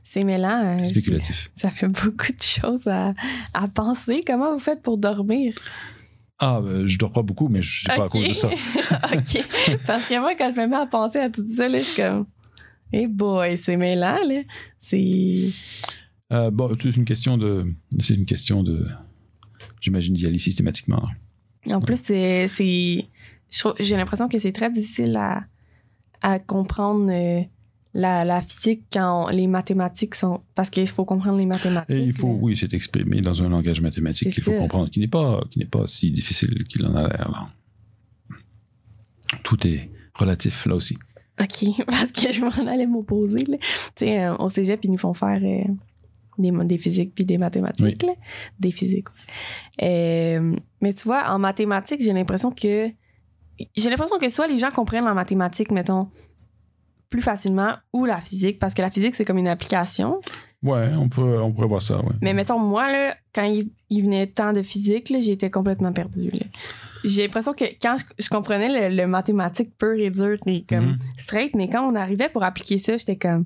[0.05, 0.79] C'est mêlant.
[0.79, 1.51] euh, Spéculatif.
[1.55, 3.15] Ça fait beaucoup de choses à,
[3.55, 4.23] à penser.
[4.27, 5.55] Comment vous faites pour dormir?
[6.39, 8.49] Ah, ben, je dors pas beaucoup, mais je sais pas à cause de ça.
[9.13, 9.79] OK.
[9.87, 12.03] Parce que moi, quand je me mets à penser à tout ça, là, je suis
[12.03, 12.27] comme.
[12.93, 14.43] Eh boy, c'est mêlant, là.
[14.79, 15.49] C'est.
[16.33, 17.65] Euh, bon, c'est une question de,
[18.01, 18.87] c'est une question de,
[19.81, 21.03] j'imagine d'y aller systématiquement.
[21.71, 22.47] En plus, c'est.
[23.79, 25.45] J'ai l'impression que c'est très difficile à,
[26.21, 27.43] à comprendre euh,
[27.97, 30.43] la, la physique quand les mathématiques sont.
[30.55, 31.97] Parce qu'il faut comprendre les mathématiques.
[31.97, 34.59] Et il faut, oui, c'est exprimé dans un langage mathématique qu'il faut ça.
[34.59, 37.55] comprendre, qui n'est pas, qui n'est pas si difficile qu'il en a l'air.
[39.43, 40.97] Tout est relatif là aussi.
[41.41, 43.45] OK, parce que je m'en allais m'opposer.
[43.45, 43.59] Tu
[43.97, 45.73] sais, euh, au cégep, ils nous font faire euh,
[46.39, 48.03] des, des physiques puis des mathématiques.
[48.03, 48.13] là.
[48.61, 49.09] Des physiques.
[49.83, 52.91] Euh, mais tu vois, en mathématiques, j'ai l'impression que.
[53.75, 56.11] J'ai l'impression que soit les gens comprennent la mathématique, mettons,
[57.11, 60.21] plus facilement, ou la physique, parce que la physique, c'est comme une application.
[60.63, 62.15] Ouais, on peut, on pourrait voir ça, ouais.
[62.23, 66.31] Mais mettons, moi, là, quand il, il venait temps de physique, j'étais complètement perdue.
[66.31, 66.47] là.
[67.05, 70.87] J'ai l'impression que quand je, je comprenais le, le mathématique pur et dur, et comme
[70.87, 70.99] Mhm.
[71.17, 73.45] straight, mais quand on arrivait pour appliquer ça, j'étais comme,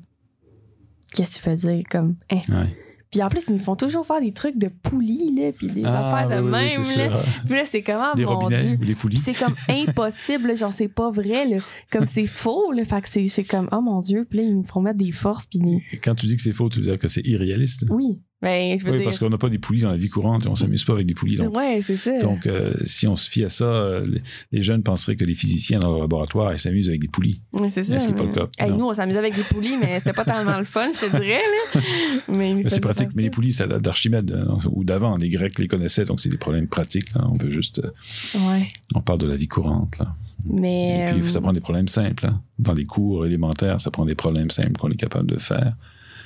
[1.12, 1.84] qu'est-ce que tu veux dire?
[1.90, 2.40] Comme, hein?
[2.48, 2.76] Ouais.
[3.10, 5.82] Puis en plus, ils me font toujours faire des trucs de poulies, là, puis des
[5.84, 6.84] Ah, affaires de oui, même, là.
[6.84, 7.24] sûr.
[7.44, 8.78] Puis là, c'est comment, Des mon Dieu?
[9.16, 11.56] c'est comme impossible, là, genre c'est pas vrai, là.
[11.90, 12.84] Comme c'est faux, là.
[12.84, 14.26] Fait que c'est, comme, oh mon Dieu.
[14.28, 15.78] Puis là, ils me font mettre des forces, puis des...
[16.04, 17.84] Quand tu dis que c'est faux, tu veux dire que c'est irréaliste?
[17.90, 18.20] Oui.
[18.42, 19.04] Ben, je veux Oui, dire...
[19.04, 21.06] parce qu'on n'a pas des poulies dans la vie courante et on s'amuse pas avec
[21.06, 21.36] des poulies.
[21.36, 22.18] Donc, Ouais, c'est ça.
[22.20, 24.06] donc euh, si on se fie à ça, euh,
[24.50, 27.42] les, jeunes penseraient que les physiciens dans leur laboratoire ils s'amusent avec des poulies.
[27.52, 27.94] Ouais, c'est ça.
[27.94, 28.48] Mais c'est pas le cas.
[28.58, 31.10] Hey, nous, on s'amusait avec des poulies, mais c'était pas tellement le fun, je te
[31.16, 31.40] dirais.
[31.74, 31.80] Là.
[32.28, 33.08] Mais, c'est pratique.
[33.14, 35.16] Mais les poulies, ça date d'Archimède euh, ou d'avant.
[35.16, 37.12] Les Grecs les connaissaient, donc c'est des problèmes pratiques.
[37.14, 37.26] là.
[37.30, 38.68] On veut juste, euh, Ouais.
[38.94, 39.98] on parle de la vie courante.
[39.98, 40.14] Là.
[40.46, 41.10] Mais.
[41.10, 42.26] Et puis ça prend des problèmes simples.
[42.26, 42.40] hein.
[42.58, 45.74] Dans les cours élémentaires, ça prend des problèmes simples qu'on est capable de faire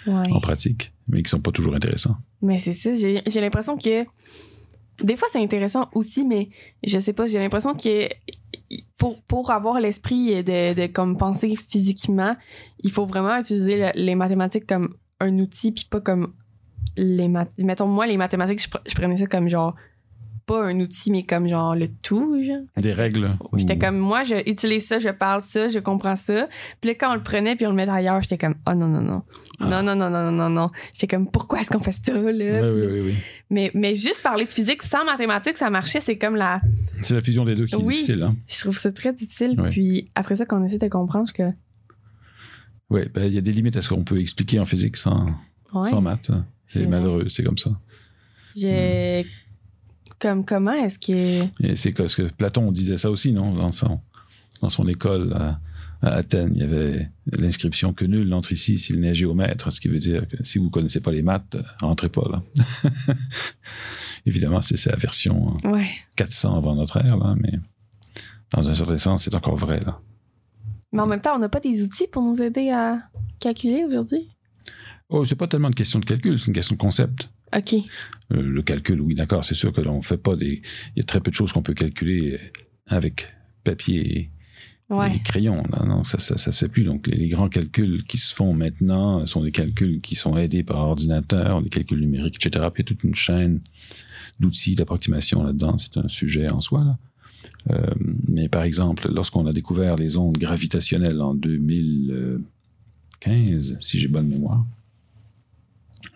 [0.06, 0.32] ouais.
[0.32, 2.16] en pratique, mais qui sont pas toujours intéressants.
[2.42, 2.94] Mais c'est ça.
[2.94, 4.04] J'ai j'ai l'impression que.
[5.02, 6.50] Des fois, c'est intéressant aussi, mais
[6.84, 8.08] je sais pas, j'ai l'impression que
[8.96, 12.36] pour, pour avoir l'esprit de, de comme penser physiquement,
[12.82, 16.32] il faut vraiment utiliser le- les mathématiques comme un outil, puis pas comme
[16.96, 17.50] les maths.
[17.58, 19.74] Mettons, moi, les mathématiques, je prenais ça comme genre
[20.46, 22.58] pas un outil, mais comme genre le tout, genre.
[22.76, 23.36] Des règles.
[23.56, 26.48] J'étais comme, moi, je utilise ça, je parle ça, je comprends ça.
[26.80, 28.88] Puis là, quand on le prenait puis on le mettait ailleurs, j'étais comme, oh non,
[28.88, 29.22] non, non.
[29.60, 29.68] Ah.
[29.68, 30.70] Non, non, non, non, non, non, non.
[30.92, 32.22] J'étais comme, pourquoi est-ce qu'on fait ça, là?
[32.22, 33.14] Oui, oui, oui, oui.
[33.50, 36.00] Mais, mais juste parler de physique sans mathématiques, ça marchait.
[36.00, 36.60] C'est comme la.
[37.02, 37.94] C'est la fusion des deux qui est Oui.
[37.94, 38.22] difficile.
[38.22, 38.36] Hein?
[38.48, 39.56] Je trouve ça très difficile.
[39.70, 41.56] Puis après ça, quand on essaie de comprendre, je suis que.
[42.90, 45.26] Oui, ben, il y a des limites à ce qu'on peut expliquer en physique sans,
[45.72, 45.88] Ouais.
[45.88, 46.30] sans maths.
[46.66, 47.70] C'est malheureux, c'est comme ça.
[48.56, 49.24] J'ai.
[50.24, 51.42] Comme comment est-ce que.
[51.62, 53.52] Et c'est parce que Platon disait ça aussi, non?
[53.52, 54.00] Dans son,
[54.62, 55.60] dans son école à,
[56.00, 59.88] à Athènes, il y avait l'inscription que nul n'entre ici s'il n'est géomètre, ce qui
[59.88, 62.42] veut dire que si vous ne connaissez pas les maths, euh, rentrez pas là.
[64.26, 65.90] Évidemment, c'est c'est la version euh, Ouais.
[66.16, 67.52] 400 avant notre ère, là, mais
[68.52, 69.80] dans un certain sens, c'est encore vrai.
[69.80, 70.00] Là.
[70.92, 72.96] Mais en même temps, on n'a pas des outils pour nous aider à
[73.40, 74.30] calculer aujourd'hui?
[75.10, 77.28] Oh, c'est pas tellement une question de calcul, c'est une question de concept.
[77.56, 77.74] OK.
[77.74, 77.80] Euh,
[78.42, 80.60] le calcul, oui, d'accord, c'est sûr que l'on fait pas des.
[80.96, 82.38] Il y a très peu de choses qu'on peut calculer
[82.86, 83.28] avec
[83.64, 84.30] papier et,
[84.90, 85.16] Ouais.
[85.16, 85.62] et crayon.
[85.72, 85.82] Là.
[85.86, 86.84] Non, ça, ça, ça se fait plus.
[86.84, 90.62] Donc, les, les grands calculs qui se font maintenant sont des calculs qui sont aidés
[90.62, 92.66] par ordinateur, des calculs numériques, etc.
[92.72, 93.60] Puis il y a toute une chaîne
[94.40, 95.78] d'outils d'approximation là-dedans.
[95.78, 96.84] C'est un sujet en soi.
[96.84, 96.98] Là.
[97.70, 97.94] Euh,
[98.28, 104.66] mais par exemple, lorsqu'on a découvert les ondes gravitationnelles en 2015, si j'ai bonne mémoire,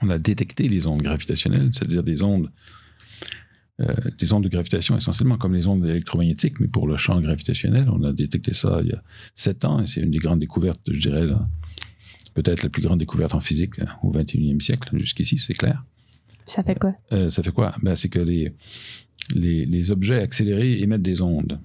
[0.02, 2.50] on a détecté les ondes gravitationnelles, c'est-à-dire des ondes,
[3.80, 7.88] euh, des ondes de gravitation essentiellement comme les ondes électromagnétiques, mais pour le champ gravitationnel,
[7.90, 9.02] on a détecté ça il y a
[9.34, 11.26] sept ans, et c'est une des grandes découvertes, je dirais,
[12.34, 15.84] peut-être la plus grande découverte en physique euh, au 21e siècle, jusqu'ici, c'est clair.
[16.46, 16.94] Ça fait quoi?
[17.12, 17.74] Euh, ça fait quoi?
[17.82, 18.52] Ben, c'est que les,
[19.34, 21.60] les, les objets accélérés émettent des ondes,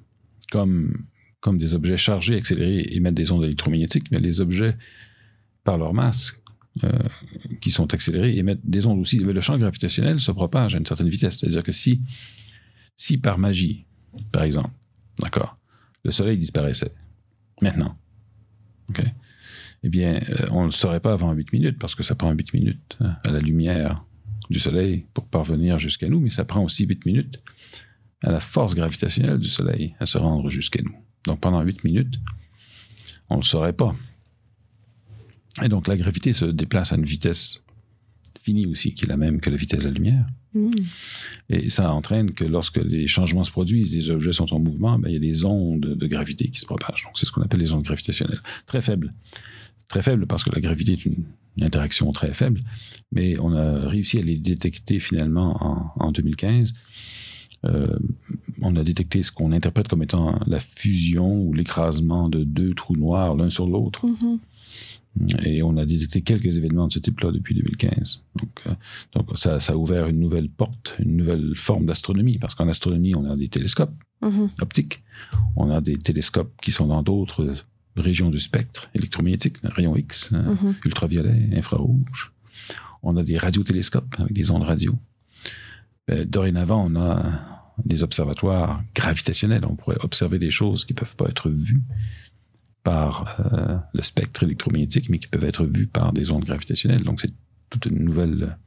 [0.51, 1.05] comme,
[1.39, 4.75] comme des objets chargés accélérés émettent des ondes électromagnétiques, mais les objets,
[5.63, 6.42] par leur masse,
[6.83, 6.89] euh,
[7.61, 9.19] qui sont accélérés, émettent des ondes aussi.
[9.19, 11.37] Le champ gravitationnel se propage à une certaine vitesse.
[11.37, 12.01] C'est-à-dire que si,
[12.95, 13.85] si par magie,
[14.31, 14.71] par exemple,
[15.19, 15.55] d'accord,
[16.03, 16.91] le Soleil disparaissait,
[17.61, 17.95] maintenant,
[19.83, 22.31] eh bien, euh, on ne le saurait pas avant 8 minutes, parce que ça prend
[22.31, 24.03] 8 minutes hein, à la lumière
[24.49, 27.43] du Soleil pour parvenir jusqu'à nous, mais ça prend aussi 8 minutes
[28.23, 30.95] à la force gravitationnelle du Soleil à se rendre jusqu'à nous.
[31.25, 32.19] Donc pendant 8 minutes,
[33.29, 33.95] on ne le saurait pas.
[35.61, 37.63] Et donc la gravité se déplace à une vitesse
[38.41, 40.25] finie aussi, qui est la même que la vitesse de la lumière.
[40.53, 40.71] Hmm.
[41.49, 45.09] Et ça entraîne que lorsque les changements se produisent, les objets sont en mouvement, ben,
[45.09, 47.03] il y a des ondes de gravité qui se propagent.
[47.03, 48.39] Donc c'est ce qu'on appelle les ondes gravitationnelles.
[48.65, 49.13] Très faibles.
[49.87, 51.25] Très faibles parce que la gravité est une,
[51.57, 52.61] une interaction très faible,
[53.11, 56.73] mais on a réussi à les détecter finalement en, en 2015.
[57.65, 57.97] Euh,
[58.61, 62.95] on a détecté ce qu'on interprète comme étant la fusion ou l'écrasement de deux trous
[62.95, 64.05] noirs l'un sur l'autre.
[64.05, 64.39] Mhm.
[65.45, 68.23] Et on a détecté quelques événements de ce type-là depuis 2015.
[68.35, 68.73] Donc, euh,
[69.13, 73.13] donc ça, ça a ouvert une nouvelle porte, une nouvelle forme d'astronomie, parce qu'en astronomie,
[73.15, 73.93] on a des télescopes
[74.23, 74.49] Mhm.
[74.61, 75.03] optiques,
[75.55, 77.55] on a des télescopes qui sont dans d'autres
[77.97, 80.75] régions du spectre électromagnétique, rayons X, euh, Mhm.
[80.85, 82.31] ultraviolet, infrarouge.
[83.03, 84.95] On a des radiotélescopes avec des ondes radio.
[86.07, 89.65] Ben, dorénavant, on a des observatoires gravitationnels.
[89.65, 91.81] On pourrait observer des choses qui ne peuvent pas être vues
[92.83, 97.03] par euh, le spectre électromagnétique, mais qui peuvent être vues par des ondes gravitationnelles.
[97.03, 97.31] Donc, c'est
[97.69, 98.57] toute une nouvelle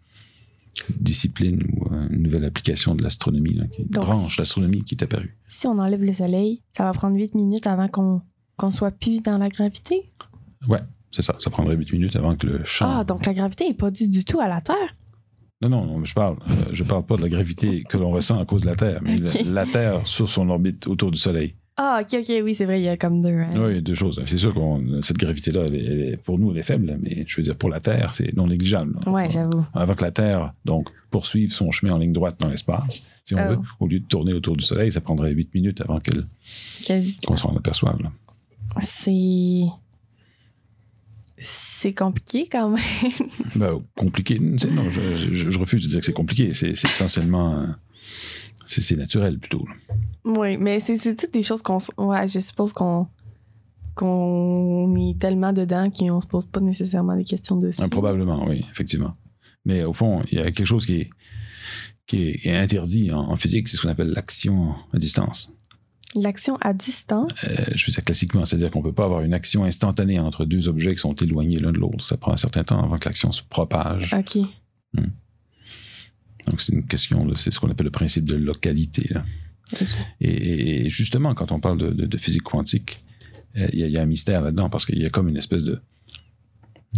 [1.01, 4.95] discipline ou euh, une nouvelle application de l'astronomie, là, qui- une Donc, branche d'astronomie qui
[4.95, 5.37] est apparue.
[5.49, 8.23] Si on enlève le soleil, ça va prendre 8 minutes avant qu'on
[8.59, 10.11] qu'on soit plus dans la gravité?
[10.67, 11.35] Ouais, c'est ça.
[11.39, 12.87] Ça prendrait 8 minutes avant que le champ.
[13.01, 14.97] Ah, donc la gravité n'est pas due du tout à la Terre?
[15.61, 18.39] Non, non, non, je parle, euh, je parle pas de la gravité que l'on ressent
[18.41, 19.43] à cause de la Terre, mais Ok.
[19.45, 21.55] la, la Terre sur son orbite autour du Soleil.
[21.79, 23.29] Ah, ok, ok, oui, c'est vrai, il y a comme deux.
[23.29, 23.51] hein.
[23.55, 24.22] Oui, il y a deux choses.
[24.24, 25.66] C'est sûr que cette gravité-là,
[26.24, 28.99] pour nous, elle est faible, mais je veux dire, pour la Terre, c'est non négligeable.
[29.07, 29.62] Ouais, j'avoue.
[29.74, 33.39] Avant que la Terre, donc, poursuive son chemin en ligne droite dans l'espace, si on
[33.39, 33.51] Oh.
[33.51, 36.27] veut, au lieu de tourner autour du Soleil, ça prendrait 8 minutes avant qu'elle-
[36.87, 37.99] Que- qu'on s'en aperçoive.
[38.81, 39.61] C'est.
[41.39, 42.81] C'est compliqué quand même.
[43.57, 44.39] Ben, compliqué.
[44.41, 46.55] Non, je, je- je refuse de dire que c'est compliqué.
[46.55, 47.66] C'est c'est essentiellement.
[48.67, 49.64] C'est naturel plutôt.
[50.25, 51.79] oui, mais c'est toutes des choses qu'on.
[51.99, 53.07] Ouais, je suppose qu'on.
[53.95, 57.81] qu'on est tellement dedans qu'on se pose pas nécessairement des questions dessus.
[57.83, 59.14] Ah, probablement, oui, effectivement.
[59.64, 61.11] Mais au fond, il y a quelque chose qui est,
[62.07, 65.53] qui est, qui est interdit en, en physique, c'est ce qu'on appelle l'action à distance.
[66.14, 67.33] L'action à distance?
[67.45, 70.45] Euh, je fais ça classiquement, c'est-à-dire qu'on ne peut pas avoir une action instantanée entre
[70.45, 72.05] deux objets qui sont éloignés l'un de l'autre.
[72.05, 74.14] Ça prend un certain temps avant que l'action se propage.
[74.14, 74.39] Ok.
[76.47, 79.09] Donc c'est une question c'est ce qu'on appelle le principe de localité.
[79.11, 79.24] là.
[80.20, 83.05] Et, et- justement, quand on parle de, de- de physique quantique,
[83.57, 85.28] euh, il y, a- il y a un mystère là-dedans parce qu'il y a comme
[85.28, 85.80] une espèce de.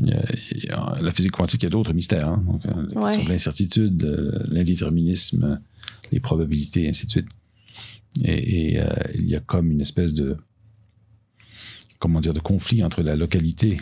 [0.00, 2.28] il y a- il y a- la physique quantique, il y a d'autres mystères.
[2.28, 2.44] hein.
[2.46, 3.06] Donc, euh, la Ouais.
[3.06, 5.60] question de l'incertitude, euh, l'indéterminisme,
[6.12, 7.28] les probabilités, et ainsi de suite.
[8.22, 10.36] Et, euh, il y a comme une espèce de,
[11.98, 13.80] comment dire, de conflit entre la localité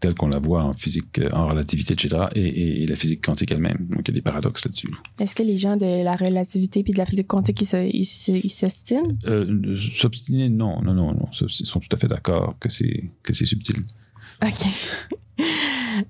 [0.00, 3.24] telle qu'on la voit en physique, euh, en relativité, etc., et, et- et la physique
[3.24, 3.86] quantique elle-même.
[3.90, 4.90] Donc il y a des paradoxes là-dessus.
[5.18, 9.16] Est-ce que les gens de la relativité puis de la physique quantique, ils s'estinent?
[9.26, 11.28] Euh, S'obstiner, non, non, non, non.
[11.40, 13.76] Ils sont tout à fait d'accord que c'est que c'est subtil.
[14.42, 14.66] OK.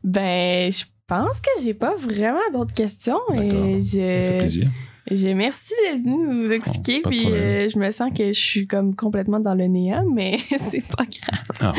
[0.05, 3.21] ben, je pense que j'ai pas vraiment d'autres questions.
[3.29, 3.67] D'accord.
[3.67, 4.71] Et Ça me fait je, plaisir.
[5.11, 7.03] Je merci d'être venu nous expliquer.
[7.05, 10.39] Oh, puis euh, je me sens que je suis comme complètement dans le néant, mais
[10.59, 11.45] c'est pas grave.
[11.61, 11.73] Ah,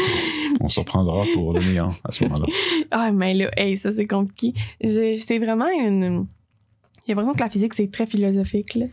[0.61, 2.45] on se reprendra pour le néant à ce moment-là.
[2.91, 4.53] Ah, mais là, hey, ça c'est compliqué.
[4.83, 6.25] C'est vraiment une.
[7.05, 8.75] J'ai l'impression que la physique, c'est très philosophique.
[8.75, 8.85] Là.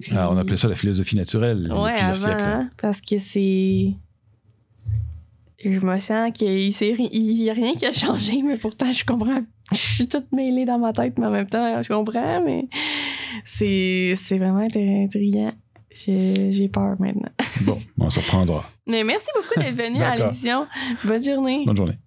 [0.00, 2.40] Puis- Ah, on appelait ça la philosophie naturelle plusieurs avant, siècles.
[2.40, 2.70] hein.
[2.80, 3.92] parce que c'est.
[5.62, 8.90] Je me sens qu'il s'est ri- il y a rien qui a changé, mais pourtant,
[8.92, 9.42] je comprends.
[9.72, 12.66] Je suis toute mêlée dans ma tête, mais en même temps, je comprends, mais
[13.44, 14.64] c'est vraiment
[15.04, 15.52] intriguant.
[15.92, 17.30] J'ai peur maintenant.
[17.62, 18.64] Bon, on se reprendra.
[18.86, 20.66] Mais merci beaucoup d'être venu à l'émission.
[21.04, 21.64] Bonne journée.
[21.66, 21.98] Bonne journée.